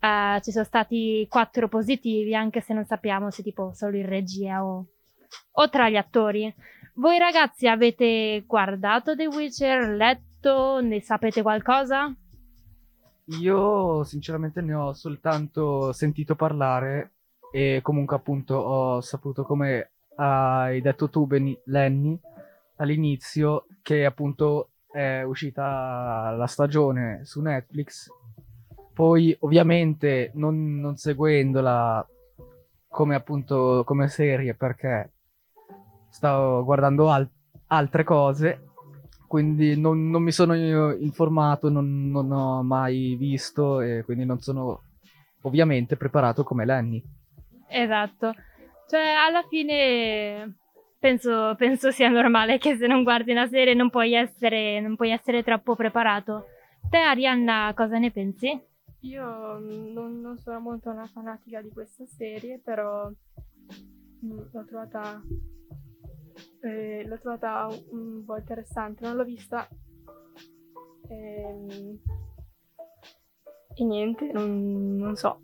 eh, 0.00 0.40
ci 0.42 0.50
sono 0.50 0.64
stati 0.64 1.24
quattro 1.30 1.68
positivi, 1.68 2.34
anche 2.34 2.60
se 2.60 2.74
non 2.74 2.84
sappiamo 2.84 3.30
se 3.30 3.44
tipo 3.44 3.70
solo 3.74 3.96
in 3.96 4.06
regia 4.06 4.64
o, 4.64 4.86
o 5.52 5.68
tra 5.68 5.88
gli 5.88 5.94
attori. 5.94 6.52
Voi 6.94 7.16
ragazzi 7.16 7.68
avete 7.68 8.42
guardato 8.44 9.14
The 9.14 9.28
Witcher, 9.28 9.88
letto, 9.90 10.80
ne 10.80 11.00
sapete 11.00 11.42
qualcosa? 11.42 12.12
Io 13.38 14.02
sinceramente 14.02 14.60
ne 14.62 14.74
ho 14.74 14.92
soltanto 14.94 15.92
sentito 15.92 16.34
parlare 16.34 17.12
e 17.52 17.78
comunque 17.84 18.16
appunto 18.16 18.56
ho 18.56 19.00
saputo 19.00 19.44
come 19.44 19.92
hai 20.16 20.80
detto 20.80 21.08
tu 21.08 21.24
Beni- 21.24 21.56
Lenny 21.66 22.18
all'inizio 22.78 23.66
che 23.80 24.04
appunto 24.04 24.70
è 24.90 25.22
uscita 25.22 26.34
la 26.36 26.46
stagione 26.46 27.24
su 27.24 27.40
Netflix 27.40 28.08
poi 28.92 29.36
ovviamente 29.40 30.30
non, 30.34 30.80
non 30.80 30.96
seguendola 30.96 32.06
come 32.88 33.14
appunto 33.14 33.82
come 33.84 34.08
serie 34.08 34.54
perché 34.54 35.12
stavo 36.08 36.64
guardando 36.64 37.10
al- 37.10 37.28
altre 37.66 38.02
cose 38.02 38.68
quindi 39.28 39.78
non, 39.78 40.08
non 40.08 40.22
mi 40.22 40.32
sono 40.32 40.54
informato, 40.54 41.68
non, 41.68 42.10
non 42.10 42.32
ho 42.32 42.62
mai 42.62 43.14
visto 43.14 43.80
e 43.82 44.02
quindi 44.02 44.24
non 44.24 44.40
sono 44.40 44.84
ovviamente 45.42 45.96
preparato 45.96 46.42
come 46.42 46.64
Lenny. 46.64 47.00
Esatto. 47.68 48.34
Cioè, 48.88 49.02
alla 49.02 49.44
fine 49.46 50.56
penso, 50.98 51.54
penso 51.56 51.90
sia 51.90 52.08
normale 52.08 52.58
che 52.58 52.76
se 52.76 52.86
non 52.86 53.02
guardi 53.02 53.32
una 53.32 53.46
serie 53.46 53.74
non 53.74 53.90
puoi 53.90 54.14
essere, 54.14 54.80
non 54.80 54.96
puoi 54.96 55.10
essere 55.10 55.42
troppo 55.42 55.74
preparato. 55.74 56.46
Te, 56.90 56.98
Arianna, 56.98 57.72
cosa 57.74 57.98
ne 57.98 58.10
pensi? 58.10 58.60
Io 59.00 59.58
mm, 59.58 59.92
non, 59.92 60.20
non 60.20 60.38
sono 60.38 60.60
molto 60.60 60.90
una 60.90 61.06
fanatica 61.06 61.60
di 61.62 61.70
questa 61.70 62.04
serie, 62.06 62.60
però 62.62 63.08
mm, 63.08 64.38
l'ho 64.52 64.64
trovata, 64.64 65.22
eh, 66.62 67.04
l'ho 67.06 67.18
trovata 67.18 67.68
un 67.90 68.24
po' 68.24 68.36
interessante. 68.36 69.04
Non 69.04 69.16
l'ho 69.16 69.24
vista. 69.24 69.68
Ehm, 71.08 71.98
E, 73.80 73.84
niente, 73.84 74.32
non, 74.32 74.96
non 74.96 75.14
so. 75.14 75.40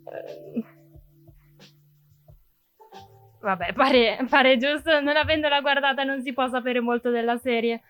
Vabbè, 3.45 3.73
pare, 3.73 4.25
pare 4.27 4.57
giusto, 4.57 4.99
non 5.01 5.15
avendola 5.15 5.61
guardata 5.61 6.03
non 6.03 6.19
si 6.23 6.33
può 6.33 6.47
sapere 6.47 6.79
molto 6.79 7.11
della 7.11 7.37
serie. 7.37 7.81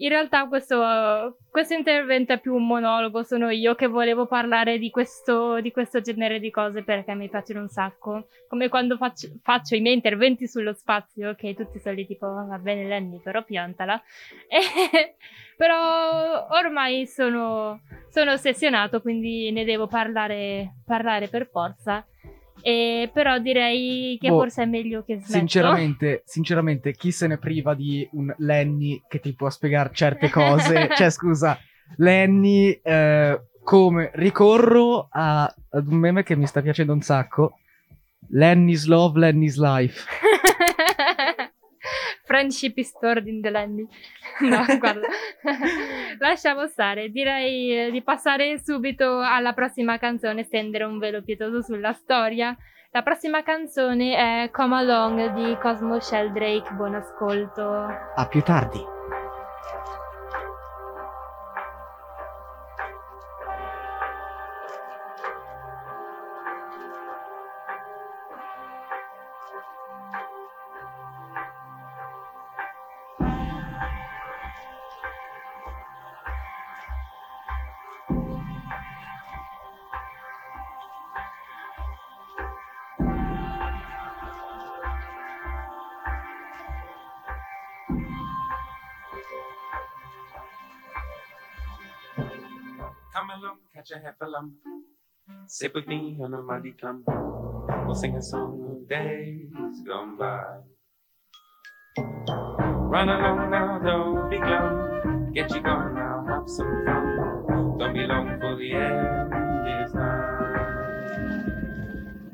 In 0.00 0.10
realtà 0.10 0.46
questo, 0.46 1.38
questo 1.50 1.72
intervento 1.74 2.34
è 2.34 2.38
più 2.38 2.54
un 2.54 2.66
monologo, 2.66 3.22
sono 3.24 3.48
io 3.48 3.74
che 3.74 3.86
volevo 3.86 4.26
parlare 4.26 4.78
di 4.78 4.90
questo, 4.90 5.60
di 5.62 5.72
questo 5.72 6.00
genere 6.02 6.38
di 6.38 6.50
cose 6.50 6.84
perché 6.84 7.14
mi 7.14 7.28
piacciono 7.30 7.62
un 7.62 7.68
sacco. 7.68 8.28
Come 8.48 8.68
quando 8.68 8.96
faccio, 8.98 9.28
faccio 9.42 9.74
i 9.74 9.80
miei 9.80 9.94
interventi 9.96 10.46
sullo 10.46 10.74
spazio, 10.74 11.34
che 11.34 11.54
tutti 11.54 11.78
sono 11.80 11.94
lì 11.94 12.06
tipo, 12.06 12.26
"Oh, 12.26 12.46
va 12.46 12.58
bene 12.58 12.84
Lenny, 12.86 13.18
però 13.20 13.42
piantala. 13.42 14.00
E- 14.48 15.16
però 15.56 16.46
ormai 16.50 17.06
sono, 17.06 17.80
sono 18.10 18.32
ossessionato, 18.32 19.00
quindi 19.00 19.50
ne 19.50 19.64
devo 19.64 19.86
parlare, 19.88 20.74
parlare 20.84 21.26
per 21.28 21.48
forza. 21.50 22.06
E 22.62 23.10
però 23.12 23.38
direi 23.38 24.18
che 24.20 24.28
Boh, 24.28 24.38
forse 24.38 24.62
è 24.62 24.66
meglio 24.66 25.02
che 25.04 25.16
smetto. 25.16 25.32
Sinceramente, 25.32 26.22
sinceramente, 26.24 26.92
chi 26.92 27.10
se 27.10 27.26
ne 27.26 27.38
priva 27.38 27.74
di 27.74 28.08
un 28.12 28.34
Lenny 28.38 29.02
che 29.08 29.20
ti 29.20 29.34
può 29.34 29.48
spiegare 29.50 29.90
certe 29.92 30.28
cose? 30.28 30.88
cioè, 30.96 31.10
scusa, 31.10 31.58
Lenny, 31.96 32.80
eh, 32.82 33.40
come 33.62 34.10
ricorro 34.14 35.08
a, 35.10 35.44
ad 35.44 35.86
un 35.86 35.96
meme 35.96 36.22
che 36.22 36.36
mi 36.36 36.46
sta 36.46 36.60
piacendo 36.60 36.92
un 36.92 37.02
sacco. 37.02 37.58
Lenny's 38.30 38.86
love, 38.86 39.18
Lenny's 39.18 39.58
life. 39.58 40.06
Friendship 42.28 42.76
is 42.76 42.88
stored 42.88 43.26
in 43.26 43.40
the 43.40 43.48
Lenny. 43.48 43.86
No, 44.40 44.62
guarda. 44.78 45.08
Lasciamo 46.20 46.66
stare. 46.66 47.08
Direi 47.08 47.86
eh, 47.86 47.90
di 47.90 48.02
passare 48.02 48.58
subito 48.58 49.20
alla 49.20 49.54
prossima 49.54 49.96
canzone, 49.98 50.44
stendere 50.44 50.84
un 50.84 50.98
velo 50.98 51.22
pietoso 51.22 51.62
sulla 51.62 51.94
storia. 51.94 52.54
La 52.90 53.02
prossima 53.02 53.42
canzone 53.42 54.44
è 54.44 54.50
Come 54.50 54.76
Along 54.76 55.32
di 55.32 55.56
Cosmo 55.58 55.98
Sheldrake. 55.98 56.74
Buon 56.74 56.94
ascolto. 56.96 57.62
A 57.62 58.26
più 58.28 58.42
tardi. 58.42 58.97
Catch 93.98 94.14
a 94.20 94.24
heffalump. 94.24 94.50
Sit 95.46 95.74
with 95.74 95.86
me 95.86 96.16
on 96.22 96.34
a 96.34 96.42
muddy 96.42 96.72
clump. 96.72 97.04
We'll 97.86 97.94
sing 97.94 98.16
a 98.16 98.22
song 98.22 98.66
of 98.70 98.88
days 98.88 99.50
gone 99.86 100.16
by. 100.16 100.42
Run 101.98 103.08
along 103.08 103.50
now, 103.50 103.78
don't 103.78 104.30
be 104.30 104.38
glum. 104.38 105.32
Get 105.34 105.50
you 105.54 105.60
going 105.60 105.94
now, 105.94 106.24
have 106.28 106.48
some 106.48 106.84
fun. 106.86 107.78
Don't 107.78 107.94
be 107.94 108.06
long 108.06 108.38
for 108.40 108.56
the 108.56 108.72
end 108.72 109.84
is 109.84 109.94
nigh. 109.94 110.64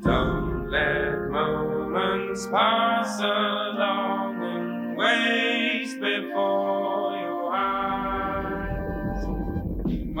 Don't 0.03 0.69
let 0.69 1.29
moments 1.29 2.47
pass 2.47 3.19
along 3.19 4.43
and 4.43 4.97
waste 4.97 5.99
before 5.99 7.14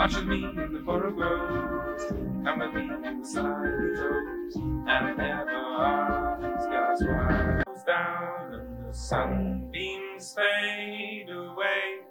With 0.05 0.27
me 0.27 0.35
in 0.35 0.71
the 0.71 0.81
groves. 0.85 2.03
Come 2.43 2.59
with 2.59 2.73
me 2.75 2.81
in 3.07 3.21
the 3.21 3.27
silent 3.27 3.95
groves. 3.95 4.55
And 4.55 5.17
never 5.17 5.49
ask 5.81 6.69
us 6.69 7.01
why. 7.07 7.63
Goes 7.65 7.83
down 7.85 8.53
and 8.53 8.87
the 8.87 8.93
sunbeams 8.93 10.35
fade 10.35 11.29
away. 11.31 12.05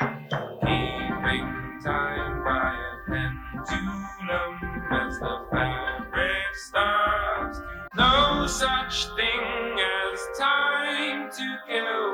Keeping 0.00 1.80
time 1.84 2.42
by 2.42 2.74
a 2.74 3.10
pendulum 3.10 4.54
as 4.90 5.20
the 5.20 5.34
fabric 5.52 6.54
starts. 6.66 7.60
No 7.96 8.46
such 8.48 9.06
thing 9.14 9.78
as 9.78 10.20
time 10.36 11.30
to 11.30 11.58
kill, 11.68 12.05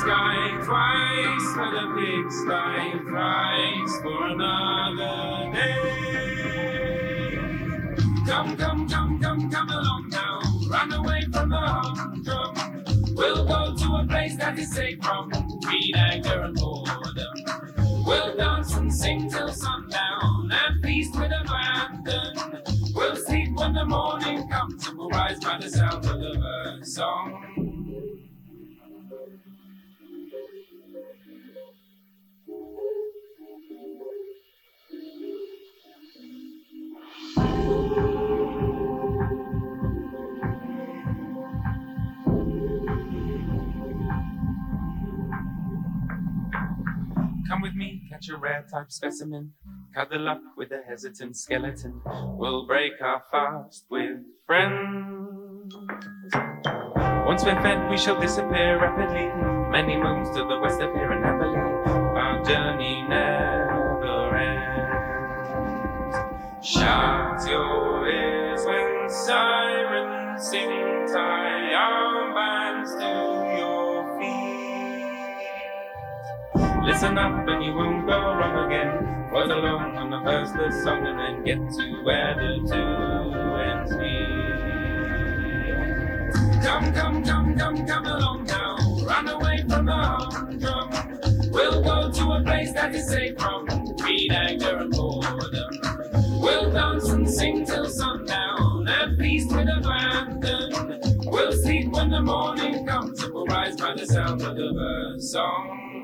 sky, 0.00 0.50
twice 0.64 1.54
for 1.54 1.70
the 1.70 1.86
big 1.96 2.30
sky, 2.30 2.92
twice 3.08 3.94
for 4.02 4.26
another 4.26 5.52
day. 5.52 5.86
Come, 8.26 8.56
come, 8.56 8.88
come, 8.88 9.20
come, 9.20 9.50
come 9.50 9.68
along 9.70 10.08
now. 10.10 10.40
Run 10.68 10.92
away 10.92 11.22
from 11.32 11.48
the 11.48 11.56
humdrum. 11.56 12.84
We'll 13.14 13.46
go 13.46 13.74
to 13.74 13.94
a 13.96 14.06
place 14.08 14.36
that 14.36 14.58
is 14.58 14.72
safe 14.72 15.02
from 15.02 15.30
greed, 15.62 15.96
anger, 15.96 16.42
and 16.42 16.54
boredom. 16.54 18.04
We'll 18.04 18.36
dance 18.36 18.74
and 18.76 18.92
sing 18.92 19.30
till 19.30 19.52
sundown 19.52 20.50
and 20.52 20.82
feast 20.84 21.18
with 21.18 21.32
abandon. 21.32 22.62
We'll 22.94 23.16
sleep 23.16 23.54
when 23.54 23.72
the 23.72 23.84
morning 23.84 24.48
comes 24.48 24.86
and 24.86 24.98
we'll 24.98 25.08
rise 25.08 25.40
by 25.40 25.58
the 25.58 25.70
sound 25.70 26.04
of 26.04 26.20
the 26.20 26.38
bird 26.38 26.86
song. 26.86 27.56
Come 47.48 47.62
with 47.62 47.74
me, 47.74 48.02
catch 48.10 48.28
a 48.28 48.36
rare 48.36 48.66
type 48.70 48.90
specimen. 48.90 49.52
Cuddle 49.94 50.28
up 50.28 50.40
with 50.56 50.72
a 50.72 50.82
hesitant 50.86 51.36
skeleton. 51.36 52.00
We'll 52.36 52.66
break 52.66 52.92
our 53.00 53.22
fast 53.30 53.86
with 53.88 54.18
friends. 54.46 55.74
Once 57.26 57.44
we're 57.44 57.60
fed, 57.62 57.90
we 57.90 57.96
shall 57.96 58.20
disappear 58.20 58.78
rapidly. 58.80 59.55
Many 59.70 59.96
moons 59.96 60.30
to 60.30 60.44
the 60.44 60.58
west 60.58 60.80
of 60.80 60.92
here 60.94 61.10
and 61.12 61.24
happily. 61.24 61.56
Our 61.56 62.42
journey 62.44 63.02
never 63.08 64.36
ends. 64.36 66.16
Shut 66.66 67.48
your 67.48 68.08
ears 68.08 68.64
when 68.64 69.08
sirens 69.10 70.48
sing. 70.48 71.06
Tie 71.12 71.74
our 71.74 72.34
bands 72.34 72.94
to 72.94 73.12
your 73.58 74.18
feet. 74.18 74.66
Listen 76.84 77.18
up 77.18 77.46
and 77.48 77.64
you 77.64 77.74
won't 77.74 78.06
go 78.06 78.18
wrong 78.18 78.66
again. 78.66 79.28
Float 79.30 79.50
along 79.50 79.96
on 79.96 80.10
the 80.10 80.20
first 80.20 80.54
the 80.54 80.70
song 80.82 81.06
and 81.06 81.18
then 81.18 81.44
get 81.44 81.58
to 81.74 82.02
where 82.04 82.34
the 82.34 82.60
two 82.66 83.56
ends 83.60 83.92
meet. 83.96 84.56
Come, 86.64 86.92
come, 86.92 87.22
come, 87.22 87.56
come, 87.56 87.86
come 87.86 88.06
along 88.06 88.44
now. 88.44 88.75
Run 89.06 89.28
away 89.28 89.64
from 89.68 89.86
humdrum. 89.86 90.90
We'll 91.52 91.82
go 91.82 92.10
to 92.10 92.32
a 92.32 92.42
place 92.42 92.72
that 92.72 92.92
is 92.92 93.08
safe 93.08 93.38
from 93.38 93.66
greed, 93.98 94.32
anger, 94.32 94.78
and 94.78 94.90
boredom. 94.90 95.70
We'll 96.40 96.72
dance 96.72 97.08
and 97.10 97.30
sing 97.30 97.64
till 97.64 97.88
sundown 97.88 98.88
and 98.88 99.16
feast 99.16 99.54
with 99.54 99.68
abandon. 99.68 101.00
We'll 101.26 101.52
sleep 101.52 101.92
when 101.92 102.10
the 102.10 102.20
morning 102.20 102.84
comes 102.84 103.22
and 103.22 103.32
we'll 103.32 103.46
rise 103.46 103.76
by 103.76 103.94
the 103.94 104.06
sound 104.06 104.42
of 104.42 104.56
the 104.56 104.72
bird 104.72 105.22
song. 105.22 105.95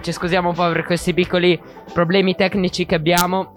Ci 0.00 0.12
scusiamo 0.12 0.48
un 0.48 0.54
po' 0.54 0.70
per 0.72 0.84
questi 0.84 1.12
piccoli 1.12 1.60
problemi 1.92 2.34
tecnici 2.34 2.86
che 2.86 2.94
abbiamo. 2.94 3.52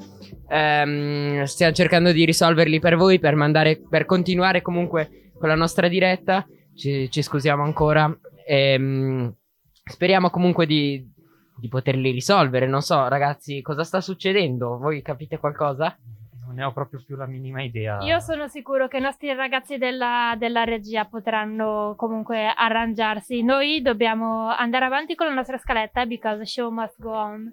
Ehm, 0.50 1.44
stiamo 1.44 1.74
cercando 1.74 2.12
di 2.12 2.26
risolverli 2.26 2.80
per 2.80 2.98
voi, 2.98 3.18
per 3.18 3.36
mandare, 3.36 3.82
per 3.90 4.06
continuare 4.06 4.62
comunque 4.62 5.32
con 5.40 5.48
la 5.48 5.56
nostra 5.56 5.88
diretta. 5.88 6.46
Ci, 6.76 7.10
ci 7.10 7.22
scusiamo 7.22 7.64
ancora. 7.64 8.14
Ehm, 8.46 9.34
speriamo 9.86 10.30
comunque 10.30 10.66
di, 10.66 11.10
di 11.58 11.68
poterli 11.70 12.12
risolvere. 12.12 12.68
Non 12.68 12.82
so, 12.82 13.08
ragazzi, 13.08 13.62
cosa 13.62 13.86
sta 13.86 14.02
succedendo? 14.02 14.78
Voi 14.78 15.02
capite 15.02 15.38
qualcosa? 15.38 15.98
Non 16.54 16.62
ne 16.62 16.68
ho 16.68 16.72
proprio 16.72 17.02
più 17.04 17.16
la 17.16 17.26
minima 17.26 17.64
idea. 17.64 18.00
Io 18.04 18.20
sono 18.20 18.48
sicuro 18.48 18.88
che 18.88 18.98
i 18.98 19.02
nostri 19.02 19.34
ragazzi 19.34 19.80
della, 19.80 20.36
della 20.38 20.64
regia 20.64 21.06
potranno 21.06 21.96
comunque 21.98 22.54
arrangiarsi. 22.56 23.42
Noi 23.42 23.82
dobbiamo 23.82 24.50
andare 24.50 24.86
avanti 24.86 25.16
con 25.16 25.26
la 25.26 25.34
nostra 25.34 25.58
scaletta 25.58 26.06
because 26.06 26.38
the 26.38 26.46
show 26.46 26.70
must 26.70 27.02
go 27.02 27.12
on. 27.12 27.52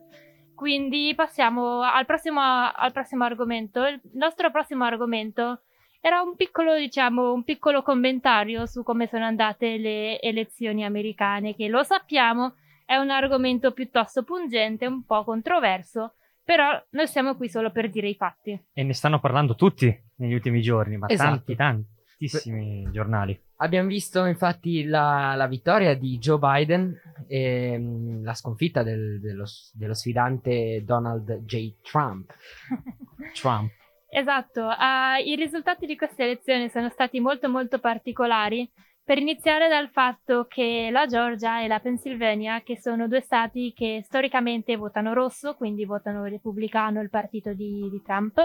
Quindi 0.54 1.14
passiamo 1.16 1.80
al 1.80 2.04
prossimo, 2.04 2.42
al 2.42 2.92
prossimo 2.92 3.24
argomento. 3.24 3.86
Il 3.86 4.00
nostro 4.12 4.50
prossimo 4.50 4.84
argomento 4.84 5.62
era 6.02 6.20
un 6.20 6.36
piccolo, 6.36 6.76
diciamo, 6.76 7.32
un 7.32 7.42
piccolo 7.42 7.82
commentario 7.82 8.66
su 8.66 8.82
come 8.82 9.06
sono 9.06 9.24
andate 9.24 9.78
le 9.78 10.20
elezioni 10.20 10.84
americane, 10.84 11.54
che 11.54 11.68
lo 11.68 11.82
sappiamo 11.82 12.56
è 12.84 12.96
un 12.96 13.08
argomento 13.08 13.72
piuttosto 13.72 14.24
pungente, 14.24 14.84
un 14.84 15.04
po' 15.06 15.24
controverso, 15.24 16.16
però 16.50 16.84
noi 16.90 17.06
siamo 17.06 17.36
qui 17.36 17.48
solo 17.48 17.70
per 17.70 17.88
dire 17.88 18.08
i 18.08 18.16
fatti. 18.16 18.60
E 18.72 18.82
ne 18.82 18.92
stanno 18.92 19.20
parlando 19.20 19.54
tutti 19.54 19.86
negli 20.16 20.34
ultimi 20.34 20.60
giorni, 20.60 20.96
ma 20.96 21.06
Esatto. 21.08 21.54
tanti, 21.54 21.54
tantissimi 21.54 22.90
giornali. 22.90 23.40
Abbiamo 23.58 23.86
visto 23.86 24.24
infatti 24.24 24.82
la, 24.82 25.34
la 25.36 25.46
vittoria 25.46 25.94
di 25.94 26.18
Joe 26.18 26.38
Biden 26.40 26.92
e 27.28 27.78
mm, 27.78 28.24
la 28.24 28.34
sconfitta 28.34 28.82
del- 28.82 29.20
dello, 29.20 29.44
dello 29.74 29.94
sfidante 29.94 30.82
Donald 30.84 31.44
J. 31.44 31.74
Trump. 31.82 32.34
Trump. 33.40 33.70
Esatto, 34.08 34.68
eh, 34.70 35.22
i 35.24 35.36
risultati 35.36 35.86
di 35.86 35.94
queste 35.94 36.24
elezioni 36.24 36.68
sono 36.68 36.88
stati 36.88 37.20
molto 37.20 37.48
molto 37.48 37.78
particolari, 37.78 38.68
per 39.04 39.18
iniziare 39.18 39.68
dal 39.68 39.88
fatto 39.90 40.46
che 40.48 40.88
la 40.90 41.06
Georgia 41.06 41.62
e 41.62 41.68
la 41.68 41.80
Pennsylvania, 41.80 42.62
che 42.62 42.78
sono 42.78 43.08
due 43.08 43.20
stati 43.20 43.72
che 43.74 44.02
storicamente 44.04 44.76
votano 44.76 45.12
rosso, 45.12 45.54
quindi 45.54 45.84
votano 45.84 46.24
repubblicano 46.24 47.00
il 47.00 47.10
partito 47.10 47.52
di, 47.52 47.88
di 47.90 48.02
Trump, 48.04 48.38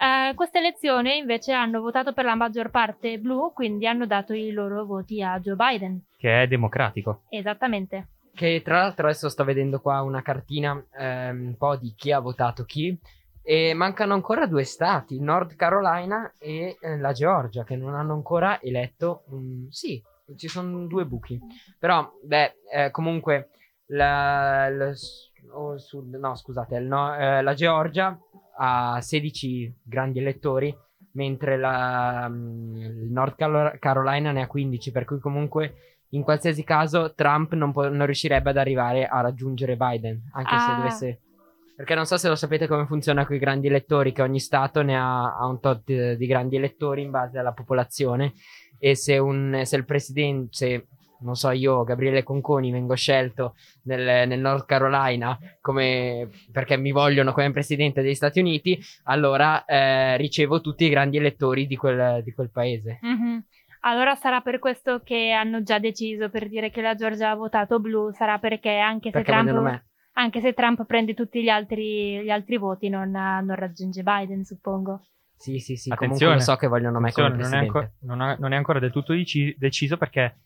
eh, 0.00 0.32
queste 0.34 0.60
elezioni 0.60 1.18
invece 1.18 1.52
hanno 1.52 1.82
votato 1.82 2.14
per 2.14 2.24
la 2.24 2.34
maggior 2.34 2.70
parte 2.70 3.18
blu, 3.18 3.52
quindi 3.52 3.86
hanno 3.86 4.06
dato 4.06 4.32
i 4.32 4.50
loro 4.50 4.86
voti 4.86 5.22
a 5.22 5.38
Joe 5.38 5.56
Biden. 5.56 6.06
Che 6.16 6.42
è 6.42 6.46
democratico. 6.46 7.24
Esattamente. 7.28 8.08
Che 8.34 8.62
tra 8.64 8.78
l'altro 8.78 9.06
adesso 9.06 9.28
sto 9.28 9.44
vedendo 9.44 9.80
qua 9.80 10.00
una 10.00 10.22
cartina 10.22 10.82
ehm, 10.96 11.48
un 11.48 11.56
po' 11.58 11.76
di 11.76 11.92
chi 11.94 12.12
ha 12.12 12.18
votato 12.18 12.64
chi. 12.64 12.98
E 13.42 13.74
mancano 13.74 14.14
ancora 14.14 14.46
due 14.46 14.64
stati, 14.64 15.18
North 15.20 15.56
Carolina 15.56 16.32
e 16.38 16.76
eh, 16.80 16.98
la 16.98 17.12
Georgia, 17.12 17.64
che 17.64 17.76
non 17.76 17.94
hanno 17.94 18.12
ancora 18.14 18.60
eletto. 18.60 19.22
un- 19.28 19.66
sì, 19.70 20.02
ci 20.36 20.46
sono 20.48 20.86
due 20.86 21.04
buchi. 21.06 21.38
Però, 21.78 22.08
beh, 22.22 22.54
eh, 22.72 22.90
comunque, 22.90 23.48
la, 23.86 24.68
la- 24.68 24.92
oh, 25.52 25.78
sul- 25.78 26.06
no, 26.18 26.34
scusate, 26.36 26.76
il 26.76 26.84
no- 26.86 27.14
eh, 27.16 27.42
la 27.42 27.54
Georgia 27.54 28.16
ha 28.58 29.00
16 29.00 29.74
grandi 29.82 30.18
elettori, 30.20 30.76
mentre 31.12 31.56
la, 31.56 32.26
il 32.30 33.08
North 33.10 33.36
Carolina 33.80 34.30
ne 34.32 34.42
ha 34.42 34.46
15, 34.46 34.92
per 34.92 35.04
cui 35.06 35.18
comunque 35.18 35.74
in 36.10 36.22
qualsiasi 36.22 36.62
caso 36.62 37.14
Trump 37.14 37.54
non, 37.54 37.72
può- 37.72 37.88
non 37.88 38.04
riuscirebbe 38.04 38.50
ad 38.50 38.58
arrivare 38.58 39.06
a 39.06 39.20
raggiungere 39.22 39.76
Biden, 39.76 40.28
anche 40.32 40.58
se 40.58 40.70
Ah. 40.70 40.76
dovesse... 40.76 41.20
Perché 41.80 41.94
non 41.94 42.04
so 42.04 42.18
se 42.18 42.28
lo 42.28 42.34
sapete 42.34 42.66
come 42.66 42.84
funziona 42.84 43.24
con 43.24 43.36
i 43.36 43.38
grandi 43.38 43.66
elettori, 43.66 44.12
che 44.12 44.20
ogni 44.20 44.38
stato 44.38 44.82
ne 44.82 44.98
ha, 44.98 45.34
ha 45.34 45.46
un 45.46 45.60
tot 45.60 45.82
di 46.12 46.26
grandi 46.26 46.56
elettori 46.56 47.00
in 47.00 47.10
base 47.10 47.38
alla 47.38 47.54
popolazione 47.54 48.34
e 48.78 48.94
se, 48.94 49.16
un, 49.16 49.62
se 49.64 49.76
il 49.76 49.86
presidente, 49.86 50.48
se, 50.50 50.86
non 51.20 51.36
so 51.36 51.50
io, 51.52 51.82
Gabriele 51.84 52.22
Conconi, 52.22 52.70
vengo 52.70 52.94
scelto 52.96 53.54
nel, 53.84 54.28
nel 54.28 54.40
North 54.40 54.66
Carolina 54.66 55.38
come, 55.62 56.28
perché 56.52 56.76
mi 56.76 56.92
vogliono 56.92 57.32
come 57.32 57.50
presidente 57.50 58.02
degli 58.02 58.14
Stati 58.14 58.40
Uniti, 58.40 58.78
allora 59.04 59.64
eh, 59.64 60.18
ricevo 60.18 60.60
tutti 60.60 60.84
i 60.84 60.90
grandi 60.90 61.16
elettori 61.16 61.66
di 61.66 61.76
quel, 61.76 62.22
di 62.22 62.32
quel 62.34 62.50
paese. 62.50 62.98
Mhm. 63.00 63.42
Allora 63.84 64.14
sarà 64.16 64.42
per 64.42 64.58
questo 64.58 65.00
che 65.02 65.30
hanno 65.30 65.62
già 65.62 65.78
deciso 65.78 66.28
per 66.28 66.46
dire 66.46 66.68
che 66.68 66.82
la 66.82 66.94
Georgia 66.94 67.30
ha 67.30 67.34
votato 67.34 67.80
blu, 67.80 68.12
sarà 68.12 68.38
perché 68.38 68.76
anche 68.76 69.08
se 69.08 69.12
Perché 69.12 69.32
Trump... 69.32 69.46
vogliono 69.46 69.62
me. 69.62 69.84
Anche 70.12 70.40
se 70.40 70.52
Trump 70.54 70.84
prende 70.86 71.14
tutti 71.14 71.42
gli 71.42 71.48
altri, 71.48 72.22
gli 72.22 72.30
altri 72.30 72.56
voti, 72.58 72.88
non, 72.88 73.10
non 73.10 73.54
raggiunge 73.54 74.02
Biden, 74.02 74.44
suppongo. 74.44 75.06
Sì, 75.36 75.58
sì, 75.58 75.76
sì, 75.76 75.90
Attenzione, 75.90 76.34
comunque 76.34 76.40
so 76.42 76.56
che 76.56 76.66
vogliono 76.66 77.00
me 77.00 77.12
come 77.12 77.28
non 77.30 77.54
è, 77.54 77.56
ancora, 77.56 77.90
non 78.00 78.20
ha- 78.20 78.36
non 78.38 78.52
è 78.52 78.56
ancora 78.56 78.78
del 78.78 78.90
tutto 78.92 79.14
deci- 79.14 79.54
deciso 79.56 79.96
perché 79.96 80.36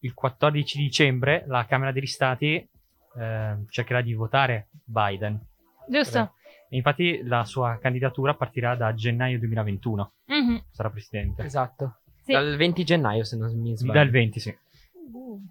il 0.00 0.14
14 0.14 0.78
dicembre 0.78 1.44
la 1.48 1.66
Camera 1.66 1.90
degli 1.90 2.06
Stati 2.06 2.54
eh, 3.18 3.56
cercherà 3.68 4.02
di 4.02 4.14
votare 4.14 4.68
Biden. 4.84 5.40
Giusto? 5.88 6.34
E 6.68 6.76
infatti 6.76 7.22
la 7.24 7.44
sua 7.44 7.78
candidatura 7.80 8.34
partirà 8.34 8.76
da 8.76 8.94
gennaio 8.94 9.38
2021. 9.38 10.12
Mhm. 10.26 10.62
Sarà 10.70 10.90
presidente. 10.90 11.42
Esatto. 11.42 12.00
Sì. 12.22 12.32
Dal 12.32 12.56
20 12.56 12.84
gennaio, 12.84 13.24
se 13.24 13.36
non 13.36 13.52
mi 13.58 13.76
sbaglio. 13.76 13.92
Dal 13.98 14.10
20, 14.10 14.40
sì. 14.40 14.56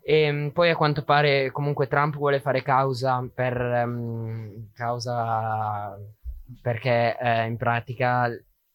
E 0.04 0.32
mm, 0.32 0.48
poi 0.50 0.70
a 0.70 0.76
quanto 0.76 1.04
pare 1.04 1.52
comunque 1.52 1.88
Trump 1.88 2.16
vuole 2.16 2.40
fare 2.40 2.62
causa 2.62 3.28
per 3.34 3.60
ehm, 3.60 4.72
causa 4.74 5.98
perché 6.62 7.18
eh, 7.20 7.46
in 7.46 7.58
pratica 7.58 8.30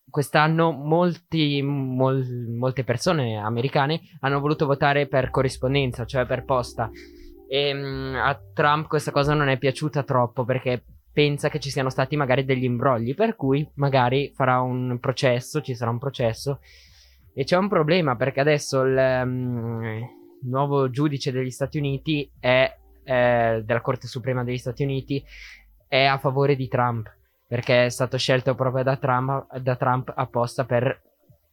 quest'anno 0.08 0.72
molti, 0.72 1.62
mol- 1.62 2.48
molte 2.48 2.82
persone 2.84 3.36
americane 3.36 4.00
hanno 4.20 4.40
voluto 4.40 4.66
votare 4.66 5.06
per 5.06 5.30
corrispondenza, 5.30 6.04
cioè 6.04 6.26
per 6.26 6.44
posta. 6.44 6.90
E 7.48 7.74
mm, 7.74 8.14
a 8.16 8.38
Trump 8.52 8.88
questa 8.88 9.12
cosa 9.12 9.34
non 9.34 9.48
è 9.48 9.58
piaciuta 9.58 10.02
troppo 10.02 10.44
perché 10.44 10.84
pensa 11.12 11.48
che 11.48 11.58
ci 11.60 11.70
siano 11.70 11.90
stati 11.90 12.16
magari 12.16 12.44
degli 12.44 12.64
imbrogli, 12.64 13.14
per 13.14 13.36
cui 13.36 13.68
magari 13.74 14.32
farà 14.34 14.60
un 14.60 14.98
processo, 15.00 15.60
ci 15.60 15.74
sarà 15.74 15.90
un 15.90 15.98
processo. 15.98 16.60
E 17.32 17.44
c'è 17.44 17.56
un 17.56 17.68
problema 17.68 18.16
perché 18.16 18.40
adesso 18.40 18.82
il, 18.82 18.92
il 18.92 20.19
nuovo 20.42 20.90
giudice 20.90 21.32
degli 21.32 21.50
Stati 21.50 21.78
Uniti 21.78 22.30
è 22.38 22.76
eh, 23.04 23.62
della 23.64 23.80
Corte 23.80 24.06
Suprema 24.06 24.44
degli 24.44 24.58
Stati 24.58 24.82
Uniti 24.82 25.24
è 25.88 26.04
a 26.04 26.18
favore 26.18 26.54
di 26.54 26.68
Trump 26.68 27.12
perché 27.46 27.86
è 27.86 27.88
stato 27.88 28.16
scelto 28.16 28.54
proprio 28.54 28.84
da 28.84 28.96
Trump, 28.96 29.56
da 29.56 29.74
Trump 29.74 30.12
apposta 30.14 30.64
per 30.64 31.02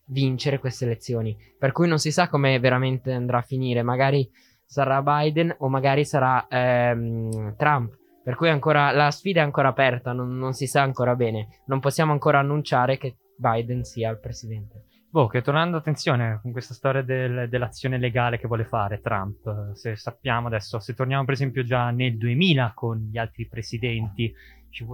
vincere 0.10 0.60
queste 0.60 0.86
elezioni. 0.86 1.36
Per 1.58 1.72
cui 1.72 1.88
non 1.88 1.98
si 1.98 2.12
sa 2.12 2.30
come 2.30 2.60
veramente 2.60 3.12
andrà 3.14 3.40
a 3.40 3.42
finire. 3.42 3.82
Magari 3.82 4.30
sarà 4.64 5.02
Biden 5.02 5.56
o 5.58 5.70
magari 5.70 6.06
sarà 6.06 6.46
ehm, 6.48 7.56
Trump. 7.56 7.98
Per 8.24 8.36
cui 8.36 8.50
ancora, 8.50 8.92
la 8.92 9.10
sfida 9.10 9.42
è 9.42 9.44
ancora 9.44 9.70
aperta, 9.70 10.12
non, 10.12 10.38
non 10.38 10.54
si 10.54 10.68
sa 10.68 10.84
ancora 10.84 11.16
bene. 11.16 11.62
Non 11.66 11.80
possiamo 11.80 12.12
ancora 12.12 12.40
annunciare 12.40 12.98
che 12.98 13.16
Biden 13.36 13.84
sia 13.84 14.12
il 14.12 14.20
presidente. 14.20 14.87
Boh, 15.10 15.28
che 15.28 15.42
tornando 15.42 15.78
attenzione 15.78 16.40
con 16.42 16.52
questa 16.52 16.74
storia 16.74 17.02
del- 17.02 17.48
dell'azione 17.50 17.98
legale 17.98 18.38
che 18.38 18.48
vuole 18.48 18.66
fare 18.66 19.00
Trump, 19.00 19.72
se 19.74 19.96
sappiamo 19.96 20.48
adesso, 20.48 20.80
se 20.80 20.94
torniamo 20.94 21.24
per 21.24 21.34
esempio 21.34 21.64
già 21.64 21.90
nel 21.92 22.18
2000 22.18 22.74
con 22.76 23.08
gli 23.10 23.18
altri 23.18 23.48
presidenti, 23.48 24.34
ci 24.70 24.86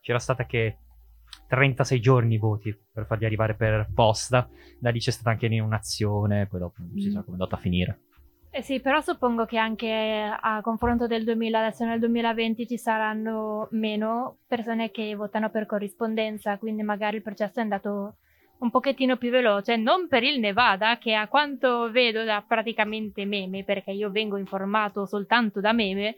c'era 0.00 0.18
stata 0.18 0.44
che 0.44 0.78
36 1.48 2.00
giorni 2.00 2.34
i 2.34 2.38
voti 2.38 2.76
per 2.92 3.06
farli 3.06 3.24
arrivare 3.24 3.54
per 3.54 3.88
posta, 3.94 4.48
da 4.78 4.90
lì 4.90 4.98
c'è 4.98 5.10
stata 5.10 5.30
anche 5.30 5.46
un'azione, 5.46 6.46
poi 6.46 6.60
dopo 6.60 6.76
non 6.78 6.98
si 6.98 7.10
sa 7.10 7.22
come 7.22 7.36
è 7.36 7.40
andata 7.40 7.56
a 7.56 7.58
finire. 7.58 8.00
Eh 8.50 8.62
sì, 8.62 8.80
però 8.80 9.00
suppongo 9.00 9.44
che 9.44 9.58
anche 9.58 9.90
a 10.40 10.60
confronto 10.62 11.06
del 11.06 11.24
2000, 11.24 11.58
adesso 11.58 11.84
nel 11.84 11.98
2020 11.98 12.66
ci 12.66 12.78
saranno 12.78 13.68
meno 13.72 14.38
persone 14.46 14.90
che 14.90 15.14
votano 15.14 15.50
per 15.50 15.66
corrispondenza, 15.66 16.56
quindi 16.56 16.82
magari 16.82 17.16
il 17.16 17.22
processo 17.22 17.58
è 17.58 17.62
andato 17.62 18.16
un 18.58 18.70
pochettino 18.70 19.16
più 19.16 19.30
veloce, 19.30 19.76
non 19.76 20.08
per 20.08 20.22
il 20.22 20.40
Nevada, 20.40 20.98
che 20.98 21.14
a 21.14 21.28
quanto 21.28 21.90
vedo 21.90 22.24
da 22.24 22.42
praticamente 22.46 23.24
meme, 23.24 23.64
perché 23.64 23.90
io 23.90 24.10
vengo 24.10 24.36
informato 24.36 25.06
soltanto 25.06 25.60
da 25.60 25.72
meme, 25.72 26.08
eh, 26.08 26.14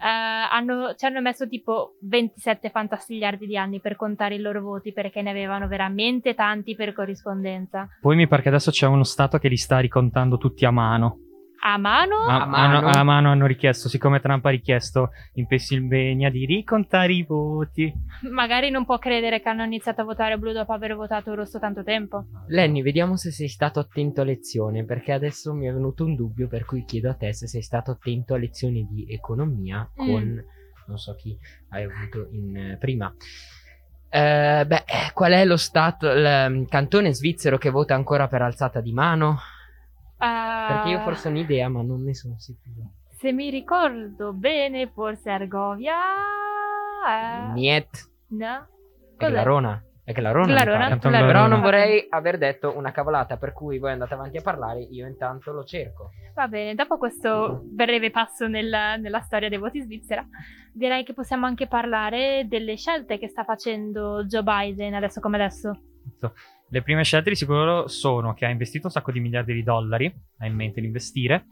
hanno- 0.00 0.94
ci 0.94 1.06
hanno 1.06 1.20
messo 1.20 1.48
tipo 1.48 1.94
27 2.00 2.70
fantastigliardi 2.70 3.46
di 3.46 3.56
anni 3.56 3.80
per 3.80 3.96
contare 3.96 4.34
i 4.34 4.40
loro 4.40 4.60
voti, 4.60 4.92
perché 4.92 5.22
ne 5.22 5.30
avevano 5.30 5.66
veramente 5.66 6.34
tanti 6.34 6.74
per 6.74 6.92
corrispondenza. 6.92 7.88
Poi 8.00 8.16
mi 8.16 8.28
pare 8.28 8.42
che 8.42 8.48
adesso 8.48 8.70
c'è 8.70 8.86
uno 8.86 9.04
stato 9.04 9.38
che 9.38 9.48
li 9.48 9.56
sta 9.56 9.78
ricontando 9.78 10.36
tutti 10.36 10.64
a 10.64 10.70
mano. 10.70 11.27
A 11.60 11.76
mano? 11.76 12.14
A, 12.28 12.44
hanno, 12.44 12.86
a 12.86 13.02
mano 13.02 13.30
hanno 13.30 13.46
richiesto, 13.46 13.88
siccome 13.88 14.20
Trump 14.20 14.44
ha 14.44 14.50
richiesto 14.50 15.10
in 15.34 15.46
Pennsylvania 15.46 16.30
di 16.30 16.46
ricontare 16.46 17.12
i 17.12 17.24
voti. 17.24 17.92
Magari 18.30 18.70
non 18.70 18.84
può 18.84 18.98
credere 18.98 19.40
che 19.40 19.48
hanno 19.48 19.64
iniziato 19.64 20.02
a 20.02 20.04
votare 20.04 20.38
blu 20.38 20.52
dopo 20.52 20.72
aver 20.72 20.94
votato 20.94 21.34
rosso 21.34 21.58
tanto 21.58 21.82
tempo. 21.82 22.26
Lenny, 22.46 22.82
vediamo 22.82 23.16
se 23.16 23.32
sei 23.32 23.48
stato 23.48 23.80
attento 23.80 24.20
a 24.20 24.24
lezione, 24.24 24.84
perché 24.84 25.12
adesso 25.12 25.52
mi 25.52 25.66
è 25.66 25.72
venuto 25.72 26.04
un 26.04 26.14
dubbio, 26.14 26.46
per 26.46 26.64
cui 26.64 26.84
chiedo 26.84 27.10
a 27.10 27.14
te 27.14 27.32
se 27.34 27.48
sei 27.48 27.62
stato 27.62 27.90
attento 27.90 28.34
a 28.34 28.38
lezioni 28.38 28.86
di 28.88 29.06
economia 29.08 29.88
Mm. 30.00 30.06
con 30.06 30.44
non 30.86 30.96
so 30.98 31.14
chi 31.16 31.36
hai 31.70 31.84
avuto 31.84 32.28
in 32.32 32.56
eh, 32.56 32.76
prima. 32.78 33.12
Eh, 34.10 34.64
beh, 34.66 34.84
qual 35.12 35.32
è 35.32 35.44
lo 35.44 35.56
stato, 35.58 36.10
il 36.10 36.46
mm, 36.48 36.64
cantone 36.64 37.12
svizzero 37.12 37.58
che 37.58 37.68
vota 37.70 37.94
ancora 37.94 38.26
per 38.26 38.40
alzata 38.42 38.80
di 38.80 38.92
mano? 38.92 39.38
Perché 40.18 40.88
io 40.90 40.98
Ah, 40.98 41.02
forse 41.02 41.28
ho 41.28 41.30
un'idea, 41.30 41.68
ma 41.68 41.82
non 41.82 42.02
ne 42.02 42.14
sono 42.14 42.34
sicuro. 42.38 42.90
Se 43.18 43.32
mi 43.32 43.50
ricordo 43.50 44.32
bene, 44.32 44.90
forse 44.92 45.30
Argovia. 45.30 45.94
eh, 47.08 47.52
Niet, 47.52 48.10
No? 48.28 48.46
è 48.46 49.16
Cos'è? 49.16 49.30
È 50.04 50.12
Glarona. 50.12 50.46
mi 50.46 50.52
Glarona, 50.54 50.88
pare. 50.88 50.98
Glarona. 51.10 51.26
Però 51.26 51.46
non 51.46 51.60
vorrei 51.60 52.06
aver 52.08 52.38
detto 52.38 52.76
una 52.76 52.92
cavolata, 52.92 53.36
per 53.36 53.52
cui 53.52 53.78
voi 53.78 53.92
andate 53.92 54.14
avanti 54.14 54.38
a 54.38 54.42
parlare, 54.42 54.80
io 54.80 55.06
intanto 55.06 55.52
lo 55.52 55.64
cerco. 55.64 56.10
Va 56.34 56.48
bene, 56.48 56.74
dopo 56.74 56.96
questo 56.96 57.60
breve 57.64 58.10
passo 58.10 58.46
nella, 58.48 58.96
nella 58.96 59.20
storia 59.20 59.48
dei 59.48 59.58
voti 59.58 59.80
svizzera, 59.82 60.26
direi 60.72 61.04
che 61.04 61.12
possiamo 61.12 61.44
anche 61.46 61.66
parlare 61.66 62.46
delle 62.48 62.76
scelte 62.76 63.18
che 63.18 63.28
sta 63.28 63.44
facendo 63.44 64.24
Joe 64.24 64.42
Biden 64.42 64.94
adesso 64.94 65.20
come 65.20 65.36
adesso. 65.36 65.78
Le 66.70 66.82
prime 66.82 67.02
scelte 67.02 67.30
di 67.30 67.36
sicuro 67.36 67.88
sono 67.88 68.34
che 68.34 68.44
ha 68.44 68.50
investito 68.50 68.86
un 68.86 68.92
sacco 68.92 69.10
di 69.10 69.20
miliardi 69.20 69.54
di 69.54 69.62
dollari, 69.62 70.14
ha 70.38 70.46
in 70.46 70.54
mente 70.54 70.80
di 70.80 70.86
investire. 70.86 71.46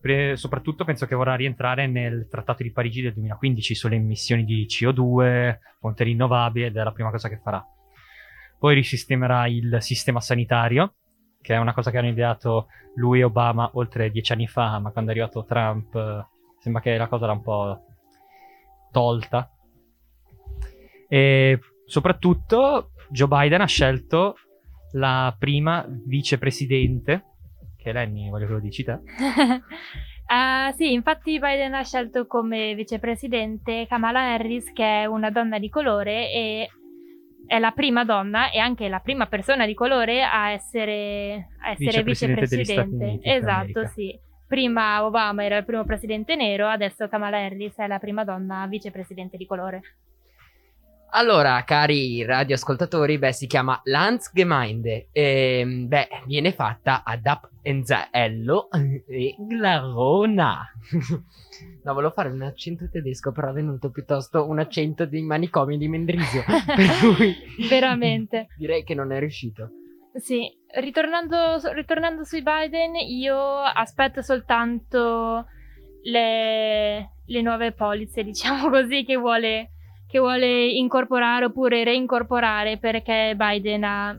Pre- 0.00 0.36
soprattutto 0.36 0.84
penso 0.84 1.04
che 1.04 1.14
vorrà 1.14 1.34
rientrare 1.34 1.86
nel 1.86 2.26
Trattato 2.30 2.62
di 2.62 2.72
Parigi 2.72 3.02
del 3.02 3.12
2015 3.12 3.74
sulle 3.74 3.96
emissioni 3.96 4.44
di 4.44 4.66
CO2, 4.66 5.58
fonte 5.78 6.04
rinnovabili 6.04 6.66
ed 6.66 6.76
è 6.76 6.82
la 6.82 6.92
prima 6.92 7.10
cosa 7.10 7.28
che 7.28 7.38
farà. 7.42 7.62
Poi 8.58 8.74
risistemerà 8.74 9.46
il 9.46 9.76
sistema 9.80 10.20
sanitario, 10.20 10.94
che 11.42 11.54
è 11.54 11.58
una 11.58 11.74
cosa 11.74 11.90
che 11.90 11.98
hanno 11.98 12.08
ideato 12.08 12.68
lui 12.94 13.20
e 13.20 13.24
Obama 13.24 13.68
oltre 13.74 14.10
dieci 14.10 14.32
anni 14.32 14.46
fa, 14.46 14.78
ma 14.78 14.90
quando 14.90 15.10
è 15.10 15.14
arrivato 15.14 15.44
Trump 15.44 15.94
eh, 15.94 16.26
sembra 16.60 16.80
che 16.80 16.96
la 16.96 17.08
cosa 17.08 17.24
era 17.24 17.34
un 17.34 17.42
po' 17.42 17.84
tolta. 18.90 19.50
E 21.08 21.58
soprattutto 21.84 22.92
Joe 23.10 23.28
Biden 23.28 23.60
ha 23.60 23.66
scelto 23.66 24.36
la 24.92 25.34
prima 25.38 25.84
vicepresidente, 25.88 27.24
che 27.76 27.92
Lenny, 27.92 28.30
voglio 28.30 28.46
che 28.46 28.52
lo 28.52 28.60
dici 28.60 28.84
te. 28.84 28.98
Ah, 30.28 30.72
sì, 30.76 30.92
infatti 30.92 31.38
Biden 31.38 31.74
ha 31.74 31.84
scelto 31.84 32.26
come 32.26 32.74
vicepresidente 32.74 33.86
Kamala 33.88 34.32
Harris, 34.32 34.72
che 34.72 35.02
è 35.02 35.04
una 35.06 35.30
donna 35.30 35.60
di 35.60 35.68
colore 35.68 36.32
e 36.32 36.68
è 37.46 37.58
la 37.60 37.70
prima 37.70 38.04
donna 38.04 38.50
e 38.50 38.58
anche 38.58 38.88
la 38.88 38.98
prima 38.98 39.26
persona 39.26 39.66
di 39.66 39.74
colore 39.74 40.24
a 40.24 40.50
essere, 40.50 41.50
a 41.60 41.70
essere 41.70 42.02
Vicepresidente 42.02 42.56
vicepresidente. 42.56 43.04
Uniti 43.04 43.30
Esatto, 43.30 43.86
sì. 43.86 44.18
Prima 44.48 45.04
Obama 45.04 45.44
era 45.44 45.56
il 45.58 45.64
primo 45.64 45.84
presidente 45.84 46.34
nero, 46.34 46.66
adesso 46.66 47.08
Kamala 47.08 47.38
Harris 47.38 47.76
è 47.76 47.86
la 47.86 47.98
prima 47.98 48.24
donna 48.24 48.66
vicepresidente 48.66 49.36
di 49.36 49.46
colore. 49.46 49.80
Allora, 51.18 51.64
cari 51.64 52.22
radioascoltatori, 52.26 53.16
beh, 53.16 53.32
si 53.32 53.46
chiama 53.46 53.80
Landsgemeinde. 53.84 55.08
E, 55.12 55.64
beh, 55.64 56.08
viene 56.26 56.52
fatta 56.52 57.04
ad 57.04 57.24
Appenzello 57.24 58.68
e 59.08 59.34
Glarona. 59.38 60.70
no, 61.84 61.94
volevo 61.94 62.12
fare 62.12 62.28
un 62.28 62.42
accento 62.42 62.90
tedesco, 62.90 63.32
però 63.32 63.48
è 63.48 63.54
venuto 63.54 63.90
piuttosto 63.90 64.46
un 64.46 64.58
accento 64.58 65.06
di 65.06 65.22
manicomio 65.22 65.78
di 65.78 65.88
Mendrisio. 65.88 66.44
per 66.44 66.86
cui 67.00 67.34
Veramente. 67.66 68.48
direi 68.58 68.84
che 68.84 68.94
non 68.94 69.10
è 69.10 69.18
riuscito. 69.18 69.70
Sì, 70.12 70.54
ritornando, 70.78 71.58
ritornando 71.72 72.24
sui 72.24 72.42
Biden, 72.42 72.94
io 72.94 73.38
aspetto 73.62 74.20
soltanto 74.20 75.46
le, 76.02 77.12
le 77.24 77.40
nuove 77.40 77.72
polizze, 77.72 78.22
diciamo 78.22 78.68
così, 78.68 79.02
che 79.02 79.16
vuole, 79.16 79.70
che 80.06 80.18
vuole 80.18 80.66
incorporare 80.68 81.46
oppure 81.46 81.84
reincorporare 81.84 82.78
perché 82.78 83.34
Biden 83.36 83.84
ha 83.84 84.18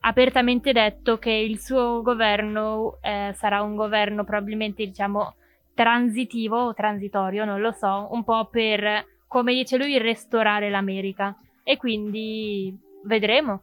apertamente 0.00 0.72
detto 0.72 1.18
che 1.18 1.30
il 1.30 1.58
suo 1.58 2.02
governo 2.02 2.98
eh, 3.00 3.32
sarà 3.34 3.62
un 3.62 3.74
governo 3.74 4.24
probabilmente, 4.24 4.86
diciamo, 4.86 5.34
transitivo 5.74 6.66
o 6.66 6.74
transitorio, 6.74 7.44
non 7.44 7.60
lo 7.60 7.72
so, 7.72 8.08
un 8.12 8.22
po' 8.22 8.48
per, 8.50 9.04
come 9.26 9.52
dice 9.52 9.76
lui, 9.76 9.98
restaurare 9.98 10.70
l'America. 10.70 11.36
E 11.64 11.76
quindi 11.76 12.76
vedremo. 13.04 13.62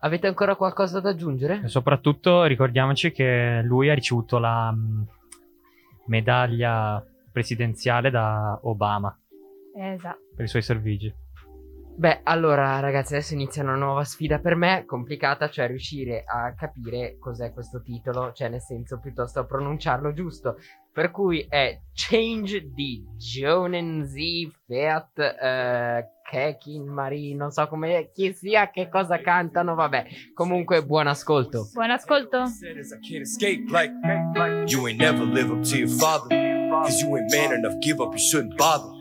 Avete 0.00 0.28
ancora 0.28 0.54
qualcosa 0.54 1.00
da 1.00 1.10
aggiungere? 1.10 1.62
E 1.64 1.68
soprattutto 1.68 2.44
ricordiamoci 2.44 3.10
che 3.10 3.60
lui 3.64 3.90
ha 3.90 3.94
ricevuto 3.94 4.38
la 4.38 4.70
mh, 4.70 5.06
medaglia 6.06 7.04
presidenziale 7.32 8.10
da 8.10 8.58
Obama 8.62 9.18
Esatto. 9.76 10.20
per 10.34 10.44
i 10.44 10.48
suoi 10.48 10.62
servigi. 10.62 11.14
Beh, 11.98 12.20
allora 12.24 12.78
ragazzi, 12.78 13.14
adesso 13.14 13.32
inizia 13.32 13.62
una 13.62 13.74
nuova 13.74 14.04
sfida 14.04 14.38
per 14.38 14.54
me, 14.54 14.84
complicata, 14.84 15.48
cioè 15.48 15.66
riuscire 15.66 16.24
a 16.26 16.52
capire 16.54 17.16
cos'è 17.18 17.54
questo 17.54 17.80
titolo, 17.80 18.32
cioè 18.32 18.50
nel 18.50 18.60
senso 18.60 18.98
piuttosto 19.00 19.40
a 19.40 19.46
pronunciarlo 19.46 20.12
giusto. 20.12 20.58
Per 20.92 21.10
cui 21.10 21.46
è 21.48 21.80
Change 21.94 22.70
di 22.70 23.02
Jonen 23.16 24.06
Z 24.06 24.14
Fiat 24.66 25.18
eh, 25.18 26.08
Kekin 26.30 26.86
Marie, 26.86 27.34
non 27.34 27.50
so 27.50 27.66
come 27.66 28.10
chi 28.12 28.30
sia, 28.34 28.68
che 28.68 28.90
cosa 28.90 29.18
cantano, 29.22 29.74
vabbè. 29.74 30.04
Comunque 30.34 30.84
buon 30.84 31.06
ascolto. 31.06 31.70
Buon 31.72 31.90
ascolto. 31.90 32.44
you 34.66 34.86
ain't 34.86 35.00
never 35.00 35.24
live 35.24 35.50
up 35.50 35.62
to 35.62 35.76
your 35.76 35.88
father. 35.88 36.55
Cause 36.84 37.00
you 37.00 37.16
ain't 37.16 37.30
man 37.30 37.52
enough, 37.52 37.74
give 37.80 38.00
up, 38.00 38.12
you 38.12 38.18
shouldn't 38.18 38.56
bother. 38.56 38.92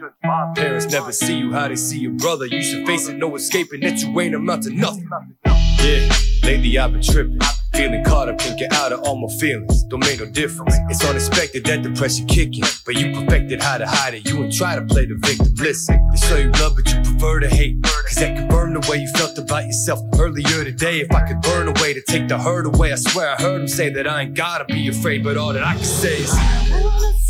Parents 0.55 0.85
never 0.87 1.11
see 1.11 1.37
you 1.37 1.51
how 1.51 1.67
they 1.67 1.75
see 1.75 1.99
your 1.99 2.13
brother. 2.13 2.45
You 2.45 2.61
should 2.61 2.85
face 2.87 3.07
it, 3.07 3.17
no 3.17 3.35
escaping 3.35 3.81
that 3.81 4.01
you 4.01 4.19
ain't 4.19 4.33
amount 4.33 4.63
to 4.63 4.69
nothing. 4.69 5.09
Yeah, 5.45 6.09
lately 6.43 6.77
I've 6.77 6.93
been 6.93 7.01
tripping. 7.01 7.39
Feeling 7.75 8.05
caught 8.05 8.29
up, 8.29 8.37
can't 8.37 8.57
get 8.57 8.71
out 8.71 8.93
of 8.93 9.01
all 9.01 9.17
my 9.17 9.27
feelings. 9.35 9.83
Don't 9.83 9.99
make 9.99 10.19
no 10.21 10.25
difference. 10.25 10.75
It's 10.89 11.03
unexpected 11.03 11.65
that 11.65 11.83
depression 11.83 12.25
kicking. 12.25 12.63
But 12.85 12.95
you 12.95 13.13
perfected 13.13 13.61
how 13.61 13.77
to 13.77 13.85
hide 13.85 14.13
it. 14.13 14.25
You 14.29 14.41
ain't 14.45 14.53
try 14.53 14.75
to 14.75 14.81
play 14.81 15.05
the 15.05 15.15
victim. 15.15 15.53
Listen, 15.57 16.09
they 16.11 16.17
show 16.17 16.37
you 16.37 16.51
love, 16.51 16.77
but 16.77 16.87
you 16.87 17.01
prefer 17.01 17.41
to 17.41 17.49
hate. 17.49 17.83
Cause 17.83 18.15
that 18.15 18.37
can 18.37 18.47
burn 18.47 18.73
the 18.73 18.87
way 18.89 18.99
you 18.99 19.09
felt 19.09 19.37
about 19.37 19.65
yourself 19.65 19.99
earlier 20.17 20.63
today. 20.63 21.01
If 21.01 21.11
I 21.11 21.27
could 21.27 21.41
burn 21.41 21.67
away 21.67 21.93
to 21.93 22.01
take 22.01 22.29
the 22.29 22.37
hurt 22.37 22.65
away, 22.65 22.93
I 22.93 22.95
swear 22.95 23.29
I 23.31 23.35
heard 23.41 23.61
him 23.61 23.67
say 23.67 23.89
that 23.89 24.07
I 24.07 24.21
ain't 24.21 24.35
gotta 24.35 24.63
be 24.63 24.87
afraid. 24.87 25.23
But 25.23 25.35
all 25.35 25.51
that 25.51 25.63
I 25.63 25.73
can 25.73 25.83
say 25.83 26.19
is 26.19 26.84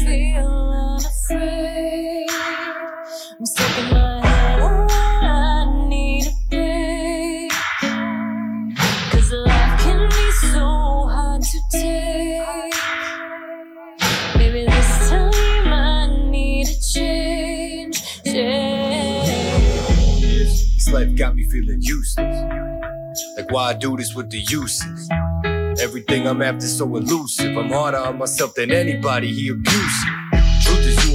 feel 0.05 0.97
afraid. 0.97 2.27
I'm 3.39 3.45
stuck 3.45 3.77
in 3.79 3.93
my 3.93 4.25
head. 4.27 4.59
Oh, 4.61 4.87
I 5.21 5.87
need 5.87 6.27
a 6.27 6.33
break. 6.49 7.51
Cause 9.11 9.31
life 9.31 9.81
can 9.81 10.09
be 10.09 10.31
so 10.53 10.67
hard 11.09 11.41
to 11.41 11.59
take. 11.71 12.75
Maybe 14.37 14.65
this 14.65 15.09
time 15.09 15.73
I 15.73 16.29
need 16.29 16.67
a 16.67 16.77
change. 16.93 17.97
change. 18.23 19.27
This 20.21 20.89
life 20.91 21.15
got 21.15 21.35
me 21.35 21.49
feeling 21.49 21.81
useless. 21.81 22.37
Like, 23.37 23.51
why 23.51 23.69
I 23.69 23.73
do 23.73 23.97
this 23.97 24.13
with 24.13 24.29
the 24.29 24.39
uses? 24.39 25.09
Everything 25.85 26.25
I'm 26.25 26.41
after 26.41 26.65
so 26.65 26.95
elusive. 26.95 27.55
I'm 27.55 27.69
harder 27.69 27.99
on 27.99 28.17
myself 28.17 28.55
than 28.55 28.71
anybody, 28.71 29.31
he 29.31 29.49
abusive. 29.49 30.24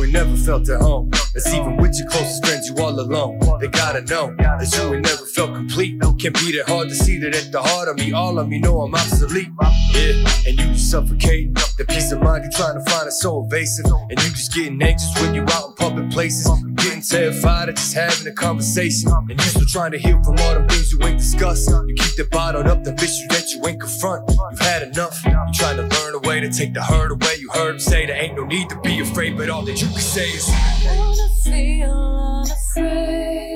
You 0.00 0.06
ain't 0.06 0.14
never 0.14 0.34
felt 0.34 0.66
at 0.70 0.80
home. 0.80 1.10
That's 1.10 1.52
even 1.52 1.76
with 1.76 1.94
your 1.98 2.08
closest 2.08 2.42
friends, 2.46 2.66
you 2.66 2.74
all 2.82 2.98
alone. 2.98 3.38
They 3.60 3.68
gotta 3.68 4.00
know 4.00 4.34
that 4.38 4.74
you 4.74 4.94
ain't 4.94 5.04
never 5.04 5.26
felt 5.26 5.52
complete. 5.52 6.00
Can't 6.00 6.34
be 6.40 6.56
that 6.56 6.64
hard 6.68 6.88
to 6.88 6.94
see 6.94 7.18
that 7.18 7.34
at 7.34 7.52
the 7.52 7.60
heart 7.60 7.86
of 7.86 7.98
me, 7.98 8.10
all 8.10 8.38
of 8.38 8.48
me 8.48 8.60
know 8.60 8.80
I'm 8.80 8.94
obsolete. 8.94 9.50
Yeah, 9.92 10.24
and 10.46 10.58
you 10.58 10.72
just 10.72 10.90
suffocate. 10.90 11.54
The 11.76 11.84
peace 11.86 12.12
of 12.12 12.22
mind 12.22 12.44
you're 12.44 12.52
trying 12.52 12.82
to 12.82 12.90
find 12.90 13.08
is 13.08 13.20
so 13.20 13.44
evasive. 13.44 13.84
And 14.08 14.22
you 14.22 14.30
just 14.30 14.54
getting 14.54 14.80
anxious 14.80 15.12
when 15.20 15.34
you're 15.34 15.50
out 15.52 15.68
in 15.68 15.74
public 15.74 16.10
places. 16.10 16.48
Getting 16.76 17.02
terrified 17.02 17.68
of 17.68 17.74
just 17.74 17.92
having 17.92 18.26
a 18.26 18.32
conversation. 18.32 19.12
And 19.28 19.38
you 19.38 19.46
still 19.46 19.66
trying 19.66 19.92
to 19.92 19.98
heal 19.98 20.18
from 20.24 20.38
all 20.40 20.54
them 20.54 20.66
things 20.66 20.92
you 20.92 20.98
ain't 21.02 21.18
discussed. 21.18 21.68
You 21.68 21.94
keep 21.98 22.16
that 22.16 22.30
bottled 22.30 22.68
up, 22.68 22.84
the 22.84 22.94
issue 22.94 23.28
that 23.28 23.52
you 23.52 23.66
ain't 23.66 23.80
confront. 23.80 24.30
You've 24.30 24.60
had 24.60 24.82
enough. 24.82 25.22
You 25.26 25.36
trying 25.52 25.76
to 25.76 25.82
learn 25.82 26.09
way 26.22 26.40
to 26.40 26.50
take 26.50 26.74
the 26.74 26.82
hurt 26.82 27.12
away. 27.12 27.34
You 27.38 27.50
heard 27.50 27.74
him 27.74 27.80
say 27.80 28.06
there 28.06 28.22
ain't 28.22 28.36
no 28.36 28.44
need 28.44 28.68
to 28.70 28.80
be 28.80 29.00
afraid, 29.00 29.36
but 29.36 29.50
all 29.50 29.62
that 29.62 29.80
you 29.80 29.88
can 29.88 29.98
say 29.98 30.28
is. 30.28 30.48
wanna 30.48 31.28
feel 31.44 32.44
unafraid. 32.76 33.49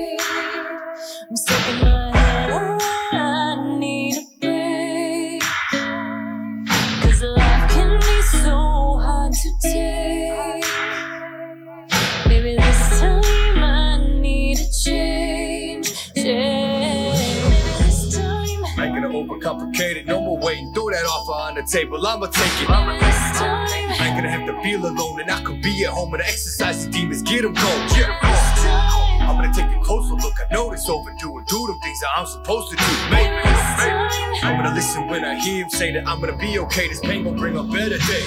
That 20.95 21.05
offer 21.05 21.31
on 21.33 21.55
the 21.55 21.63
table. 21.63 21.99
I'ma 22.07 22.27
take 22.27 22.45
it. 22.63 22.67
This 22.67 23.19
time. 23.35 23.67
I 23.99 24.07
ain't 24.07 24.15
gonna 24.15 24.29
have 24.31 24.45
to 24.47 24.55
feel 24.63 24.85
alone, 24.85 25.19
and 25.19 25.29
I 25.29 25.41
could 25.43 25.61
be 25.61 25.83
at 25.83 25.91
home 25.91 26.13
and 26.13 26.23
exercise 26.23 26.85
the 26.85 26.91
demons. 26.91 27.21
Get 27.21 27.41
them 27.41 27.53
going. 27.53 27.87
Get 27.89 28.07
'em 28.07 28.15
going. 28.21 29.21
I'm 29.27 29.35
gonna 29.35 29.53
take 29.53 29.71
a 29.75 29.79
closer 29.83 30.15
look. 30.15 30.35
I 30.39 30.53
know 30.53 30.71
it's 30.71 30.87
overdue 30.87 31.37
and 31.37 31.45
do 31.47 31.67
them 31.67 31.79
things 31.81 31.99
that 31.99 32.11
I'm 32.15 32.25
supposed 32.25 32.69
to 32.71 32.77
do. 32.77 32.91
Maybe, 33.11 33.35
maybe. 33.35 34.41
I'm 34.43 34.55
gonna 34.57 34.73
listen 34.73 35.07
when 35.07 35.25
I 35.25 35.35
hear 35.35 35.63
him 35.63 35.69
say 35.69 35.91
that 35.91 36.07
I'm 36.07 36.21
gonna 36.21 36.37
be 36.37 36.59
okay. 36.59 36.87
This 36.87 37.01
pain 37.01 37.25
will 37.25 37.33
bring 37.33 37.57
a 37.57 37.63
better 37.63 37.97
day. 37.97 38.25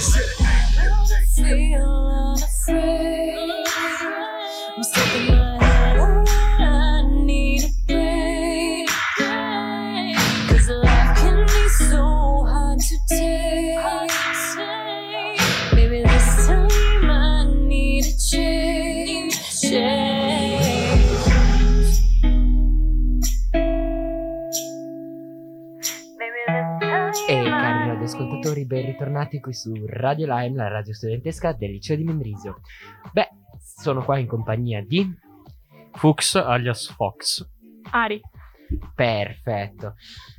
feel 1.36 2.34
unafraid. 2.36 3.47
Radioascoltatori, 28.98 29.06
ben 29.06 29.06
ritornati 29.06 29.40
qui 29.40 29.52
su 29.52 29.72
Radio 29.86 30.26
Lime, 30.26 30.56
la 30.56 30.68
radio 30.68 30.92
studentesca 30.92 31.52
del 31.52 31.70
liceo 31.70 31.96
di 31.96 32.04
Mendrisio. 32.04 32.60
Beh, 33.12 33.28
sono 33.58 34.02
qua 34.02 34.18
in 34.18 34.26
compagnia 34.26 34.82
di... 34.82 35.26
Fuchs 35.92 36.34
alias 36.36 36.90
Fox. 36.90 37.48
Ari. 37.90 38.20
Perfetto. 38.94 39.94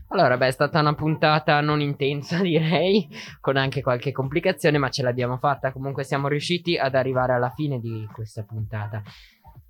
Allora, 0.09 0.37
beh, 0.37 0.47
è 0.47 0.51
stata 0.51 0.79
una 0.79 0.93
puntata 0.93 1.59
non 1.61 1.81
intensa, 1.81 2.39
direi, 2.41 3.07
con 3.39 3.57
anche 3.57 3.81
qualche 3.81 4.11
complicazione, 4.11 4.77
ma 4.77 4.89
ce 4.89 5.03
l'abbiamo 5.03 5.37
fatta. 5.37 5.71
Comunque 5.71 6.03
siamo 6.03 6.27
riusciti 6.27 6.77
ad 6.77 6.95
arrivare 6.95 7.33
alla 7.33 7.49
fine 7.49 7.79
di 7.79 8.07
questa 8.11 8.43
puntata. 8.43 9.01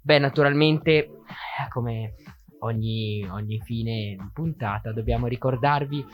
Beh, 0.01 0.19
naturalmente, 0.19 0.91
eh, 0.97 1.09
come 1.69 2.15
ogni, 2.59 3.25
ogni 3.29 3.59
fine 3.61 4.15
puntata, 4.33 4.91
dobbiamo 4.91 5.27
ricordarvi 5.27 6.05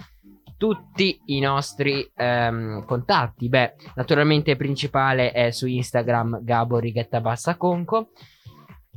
tutti 0.57 1.19
i 1.25 1.39
nostri 1.39 2.09
ehm, 2.15 2.85
contatti. 2.85 3.49
Beh, 3.49 3.75
naturalmente 3.95 4.51
il 4.51 4.57
principale 4.57 5.31
è 5.31 5.51
su 5.51 5.67
Instagram 5.67 6.43
Gabo 6.43 6.79
Righetta 6.79 7.21
Bassa 7.21 7.55
Conco. 7.57 8.09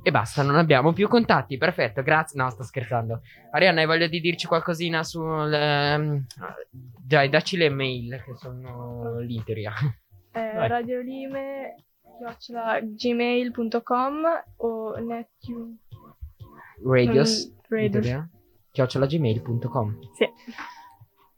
E 0.00 0.10
basta, 0.12 0.42
non 0.42 0.56
abbiamo 0.56 0.92
più 0.92 1.08
contatti. 1.08 1.58
Perfetto, 1.58 2.02
grazie. 2.02 2.40
No, 2.40 2.48
sto 2.50 2.62
scherzando. 2.62 3.20
Arianna, 3.50 3.80
hai 3.80 3.86
voglia 3.86 4.06
di 4.06 4.20
dirci 4.20 4.46
qualcosina 4.46 5.02
sul. 5.02 5.52
ehm, 5.52 6.24
Dai, 6.70 7.28
dacci 7.28 7.56
le 7.56 7.68
mail 7.68 8.22
che 8.24 8.36
sono 8.36 9.18
lì 9.18 9.34
in 9.34 9.44
teoria. 9.44 9.72
Eh, 10.32 10.68
radiolime 10.68 11.74
gmail.com 12.96 14.24
o 14.56 14.98
netu 14.98 15.76
Radios. 16.84 17.52
Radios. 17.68 18.28
chiocciolagmail.com. 18.70 19.98
Sì. 20.14 20.26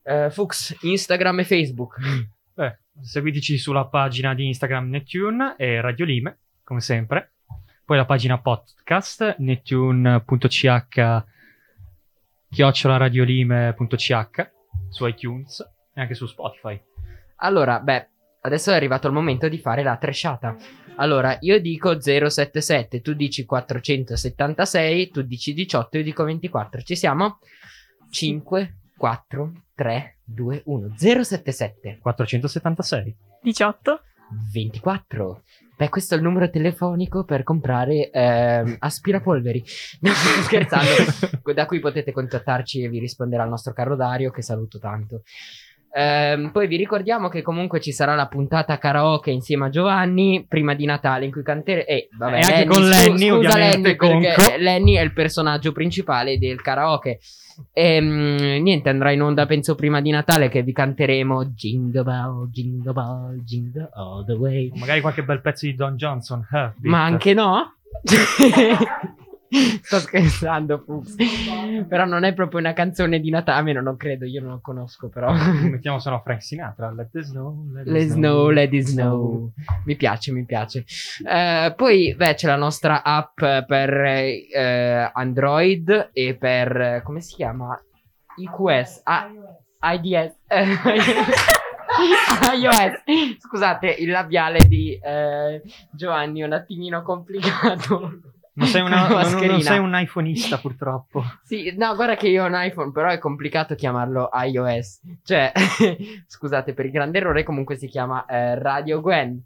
Eh, 0.02 0.30
Fux, 0.30 0.76
Instagram 0.82 1.40
e 1.40 1.44
Facebook. 1.44 1.96
Beh, 2.54 2.78
seguiteci 3.00 3.58
sulla 3.58 3.86
pagina 3.86 4.34
di 4.34 4.46
Instagram 4.46 4.88
Netune 4.88 5.54
e 5.56 5.80
Radio 5.80 6.04
Lime, 6.04 6.38
come 6.62 6.80
sempre. 6.80 7.32
Poi 7.84 7.96
la 7.96 8.04
pagina 8.04 8.38
podcast 8.38 9.36
netune.ch 9.38 11.24
chiocciolaradiolime.ch 12.50 14.50
su 14.88 15.06
iTunes 15.06 15.60
e 15.94 16.00
anche 16.00 16.14
su 16.14 16.26
Spotify. 16.26 16.80
Allora, 17.36 17.80
beh, 17.80 18.08
adesso 18.42 18.70
è 18.70 18.74
arrivato 18.74 19.06
il 19.06 19.12
momento 19.12 19.48
di 19.48 19.58
fare 19.58 19.82
la 19.82 19.96
tresciata. 19.96 20.56
Allora, 20.96 21.36
io 21.40 21.60
dico 21.60 22.00
077, 22.00 23.00
tu 23.00 23.14
dici 23.14 23.44
476, 23.44 25.10
tu 25.10 25.22
dici 25.22 25.54
18, 25.54 25.98
io 25.98 26.04
dico 26.04 26.24
24. 26.24 26.82
Ci 26.82 26.96
siamo? 26.96 27.38
5, 28.10 28.76
4, 28.96 29.52
3, 29.80 30.18
2, 30.24 30.62
1. 30.66 30.94
077. 30.94 32.00
476. 32.02 33.16
18. 33.40 34.00
24. 34.52 35.42
Beh, 35.74 35.88
questo 35.88 36.12
è 36.12 36.18
il 36.18 36.22
numero 36.22 36.50
telefonico 36.50 37.24
per 37.24 37.44
comprare 37.44 38.10
ehm, 38.10 38.76
aspirapolveri. 38.78 39.64
No, 40.00 40.10
sto 40.12 40.42
scherzando. 40.42 41.52
da 41.54 41.64
cui 41.64 41.80
potete 41.80 42.12
contattarci 42.12 42.82
e 42.82 42.90
vi 42.90 42.98
risponderà 42.98 43.44
il 43.44 43.48
nostro 43.48 43.72
caro 43.72 43.96
Dario, 43.96 44.30
che 44.30 44.42
saluto 44.42 44.78
tanto. 44.78 45.22
Ehm, 45.92 46.50
poi 46.52 46.66
vi 46.68 46.76
ricordiamo 46.76 47.28
che 47.28 47.42
comunque 47.42 47.80
ci 47.80 47.90
sarà 47.92 48.14
la 48.14 48.26
puntata 48.28 48.78
karaoke 48.78 49.30
insieme 49.30 49.66
a 49.66 49.70
Giovanni 49.70 50.44
prima 50.48 50.74
di 50.74 50.84
Natale 50.84 51.24
in 51.24 51.32
cui 51.32 51.42
canteremo. 51.42 51.86
Eh, 51.86 52.08
vabbè, 52.16 52.36
E 52.36 52.40
anche 52.40 52.64
con 52.66 52.82
scu- 52.84 52.88
Lenny, 53.06 53.28
scusa 53.28 53.34
ovviamente, 53.36 53.96
Lenny, 53.98 54.20
perché. 54.22 54.58
Lenny 54.58 54.94
è 54.94 55.00
il 55.00 55.12
personaggio 55.12 55.72
principale 55.72 56.38
del 56.38 56.60
karaoke. 56.62 57.18
Ehm, 57.74 58.62
niente, 58.62 58.88
andrà 58.88 59.10
in 59.10 59.20
onda 59.22 59.44
penso 59.46 59.74
prima 59.74 60.00
di 60.00 60.10
Natale 60.10 60.48
che 60.48 60.62
vi 60.62 60.72
canteremo 60.72 61.44
Jingle 61.46 62.02
Bell, 62.04 62.48
Jingle 62.50 62.92
Bell, 62.92 63.40
Jingle 63.44 63.88
All 63.92 64.24
the 64.24 64.32
Way. 64.32 64.70
Magari 64.76 65.00
qualche 65.00 65.22
bel 65.24 65.40
pezzo 65.40 65.66
di 65.66 65.74
Don 65.74 65.96
Johnson. 65.96 66.46
eh. 66.52 66.70
Ma 66.82 67.02
anche 67.04 67.34
no? 67.34 67.74
Sto 69.82 69.98
scherzando, 69.98 70.78
Fuchs. 70.78 71.16
Però 71.88 72.04
non 72.04 72.22
è 72.22 72.32
proprio 72.34 72.60
una 72.60 72.72
canzone 72.72 73.18
di 73.18 73.30
Natale, 73.30 73.58
almeno 73.58 73.80
non 73.80 73.96
credo, 73.96 74.24
io 74.24 74.40
non 74.40 74.52
lo 74.52 74.60
conosco 74.62 75.08
però. 75.08 75.32
Mettiamo 75.68 75.98
se 75.98 76.10
no 76.10 76.20
Frank 76.22 76.42
Sinatra. 76.42 76.92
Let 76.92 77.10
the 77.10 77.22
snow, 77.22 77.66
let 77.72 77.84
the 77.84 77.90
Let 77.90 78.08
snow, 78.08 78.48
let 78.50 78.72
it 78.72 78.86
snow. 78.86 79.52
Mi 79.84 79.96
piace, 79.96 80.30
mi 80.30 80.44
piace. 80.44 80.84
Eh, 81.26 81.74
poi, 81.76 82.14
beh, 82.14 82.34
c'è 82.34 82.46
la 82.46 82.56
nostra 82.56 83.02
app 83.02 83.38
per 83.38 83.90
eh, 83.92 85.10
Android 85.12 86.10
e 86.12 86.36
per, 86.36 87.02
come 87.02 87.20
si 87.20 87.34
chiama? 87.34 87.76
IQS. 88.36 89.00
Ah, 89.04 89.28
IDS. 89.80 90.38
iOS. 92.54 93.02
Scusate, 93.40 93.88
il 93.98 94.10
labiale 94.10 94.60
di 94.68 94.96
eh, 95.02 95.60
Giovanni 95.90 96.42
un 96.42 96.52
attimino 96.52 97.02
complicato. 97.02 98.20
Non 98.52 98.66
sei, 98.66 98.82
una, 98.82 99.08
non- 99.08 99.46
non 99.46 99.60
sei 99.60 99.78
un 99.78 99.92
iPhoneista 99.94 100.58
purtroppo. 100.58 101.22
Sì, 101.44 101.74
no, 101.76 101.94
guarda 101.94 102.16
che 102.16 102.28
io 102.28 102.44
ho 102.44 102.46
un 102.46 102.54
iPhone, 102.54 102.90
però 102.92 103.08
è 103.10 103.18
complicato 103.18 103.74
chiamarlo 103.74 104.28
iOS. 104.32 105.00
Cioè, 105.22 105.52
scusate, 106.26 106.74
per 106.74 106.86
il 106.86 106.90
grande 106.90 107.18
errore 107.18 107.42
comunque 107.42 107.76
si 107.76 107.86
chiama 107.86 108.24
eh, 108.26 108.58
Radio 108.58 109.00
Gwen. 109.00 109.42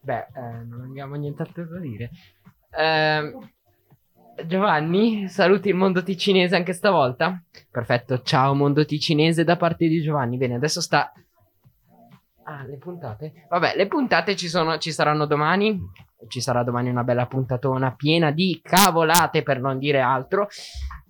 Beh, 0.00 0.18
eh, 0.18 0.64
non 0.64 0.82
abbiamo 0.88 1.14
nient'altro 1.14 1.64
da 1.64 1.78
dire. 1.78 2.10
Ehm, 2.76 3.50
Giovanni, 4.46 5.28
saluti 5.28 5.68
il 5.68 5.74
mondo 5.74 6.02
ticinese 6.02 6.56
anche 6.56 6.72
stavolta. 6.72 7.40
Perfetto, 7.70 8.22
ciao 8.22 8.54
mondo 8.54 8.84
ticinese 8.84 9.44
da 9.44 9.56
parte 9.56 9.86
di 9.88 10.00
Giovanni. 10.00 10.36
Bene, 10.36 10.54
adesso 10.54 10.80
sta... 10.80 11.12
Ah, 12.44 12.64
le 12.64 12.76
puntate? 12.78 13.46
Vabbè, 13.48 13.74
le 13.76 13.86
puntate 13.86 14.34
ci, 14.34 14.48
sono, 14.48 14.78
ci 14.78 14.90
saranno 14.90 15.26
domani. 15.26 15.80
Ci 16.28 16.40
sarà 16.40 16.62
domani 16.62 16.90
una 16.90 17.04
bella 17.04 17.26
puntatona 17.26 17.94
piena 17.94 18.30
di 18.30 18.60
cavolate, 18.62 19.42
per 19.42 19.60
non 19.60 19.78
dire 19.78 20.00
altro. 20.00 20.48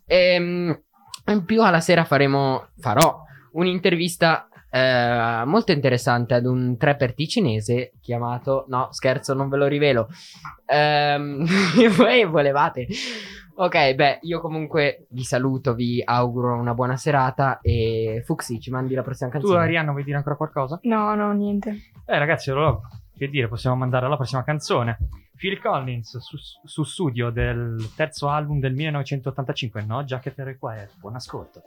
Ehm, 0.07 0.83
in 1.27 1.45
più 1.45 1.63
alla 1.63 1.81
sera 1.81 2.05
faremo, 2.05 2.69
farò 2.79 3.23
un'intervista 3.53 4.49
eh, 4.71 5.43
molto 5.45 5.73
interessante 5.73 6.35
ad 6.35 6.47
un 6.47 6.77
trapper 6.79 7.15
cinese 7.27 7.93
chiamato... 8.01 8.65
No, 8.69 8.89
scherzo, 8.91 9.35
non 9.35 9.49
ve 9.49 9.57
lo 9.59 9.67
rivelo. 9.67 10.09
Ehm, 10.67 11.47
voi 11.97 12.25
volevate... 12.25 12.87
Ok, 13.55 13.95
beh, 13.95 14.21
io 14.23 14.41
comunque 14.41 15.07
vi 15.11 15.25
saluto, 15.25 15.75
vi 15.75 16.03
auguro 16.03 16.55
una 16.57 16.73
buona 16.73 16.97
serata 16.97 17.61
e 17.61 18.23
Fuxi, 18.25 18.59
ci 18.59 18.71
mandi 18.71 18.95
la 18.95 19.03
prossima 19.03 19.29
Tu, 19.29 19.39
canzone. 19.39 19.63
Arianna, 19.63 19.91
vuoi 19.91 20.05
dire 20.05 20.17
ancora 20.17 20.37
qualcosa? 20.37 20.79
No, 20.85 21.15
no, 21.15 21.33
niente. 21.33 21.91
Eh, 22.07 22.19
ragazzi, 22.19 22.51
allora, 22.51 22.81
che 23.17 23.29
dire, 23.29 23.49
possiamo 23.49 23.77
mandare 23.77 24.07
alla 24.07 24.17
prossima 24.17 24.45
canzone. 24.45 24.99
Phil 25.37 25.61
Collins 25.61 26.19
su, 26.19 26.37
su 26.65 26.83
studio 26.85 27.31
del 27.31 27.91
terzo 27.97 28.29
album 28.29 28.61
del 28.61 28.75
1985, 28.75 29.83
no? 29.83 30.05
Jacket 30.05 30.39
and 30.39 30.49
Required. 30.49 30.91
Buon 30.99 31.17
ascolto. 31.17 31.63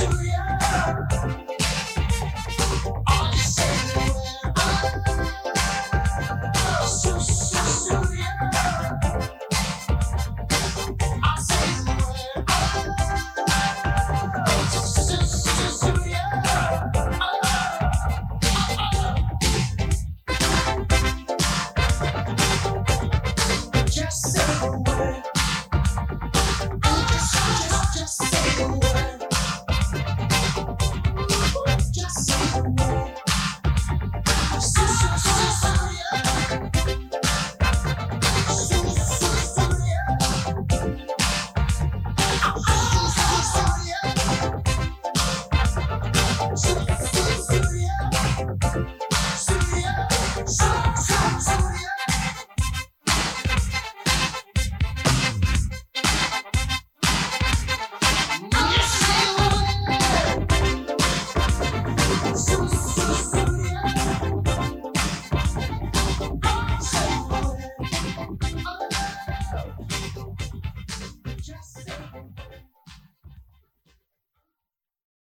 Hallelujah. 0.00 0.49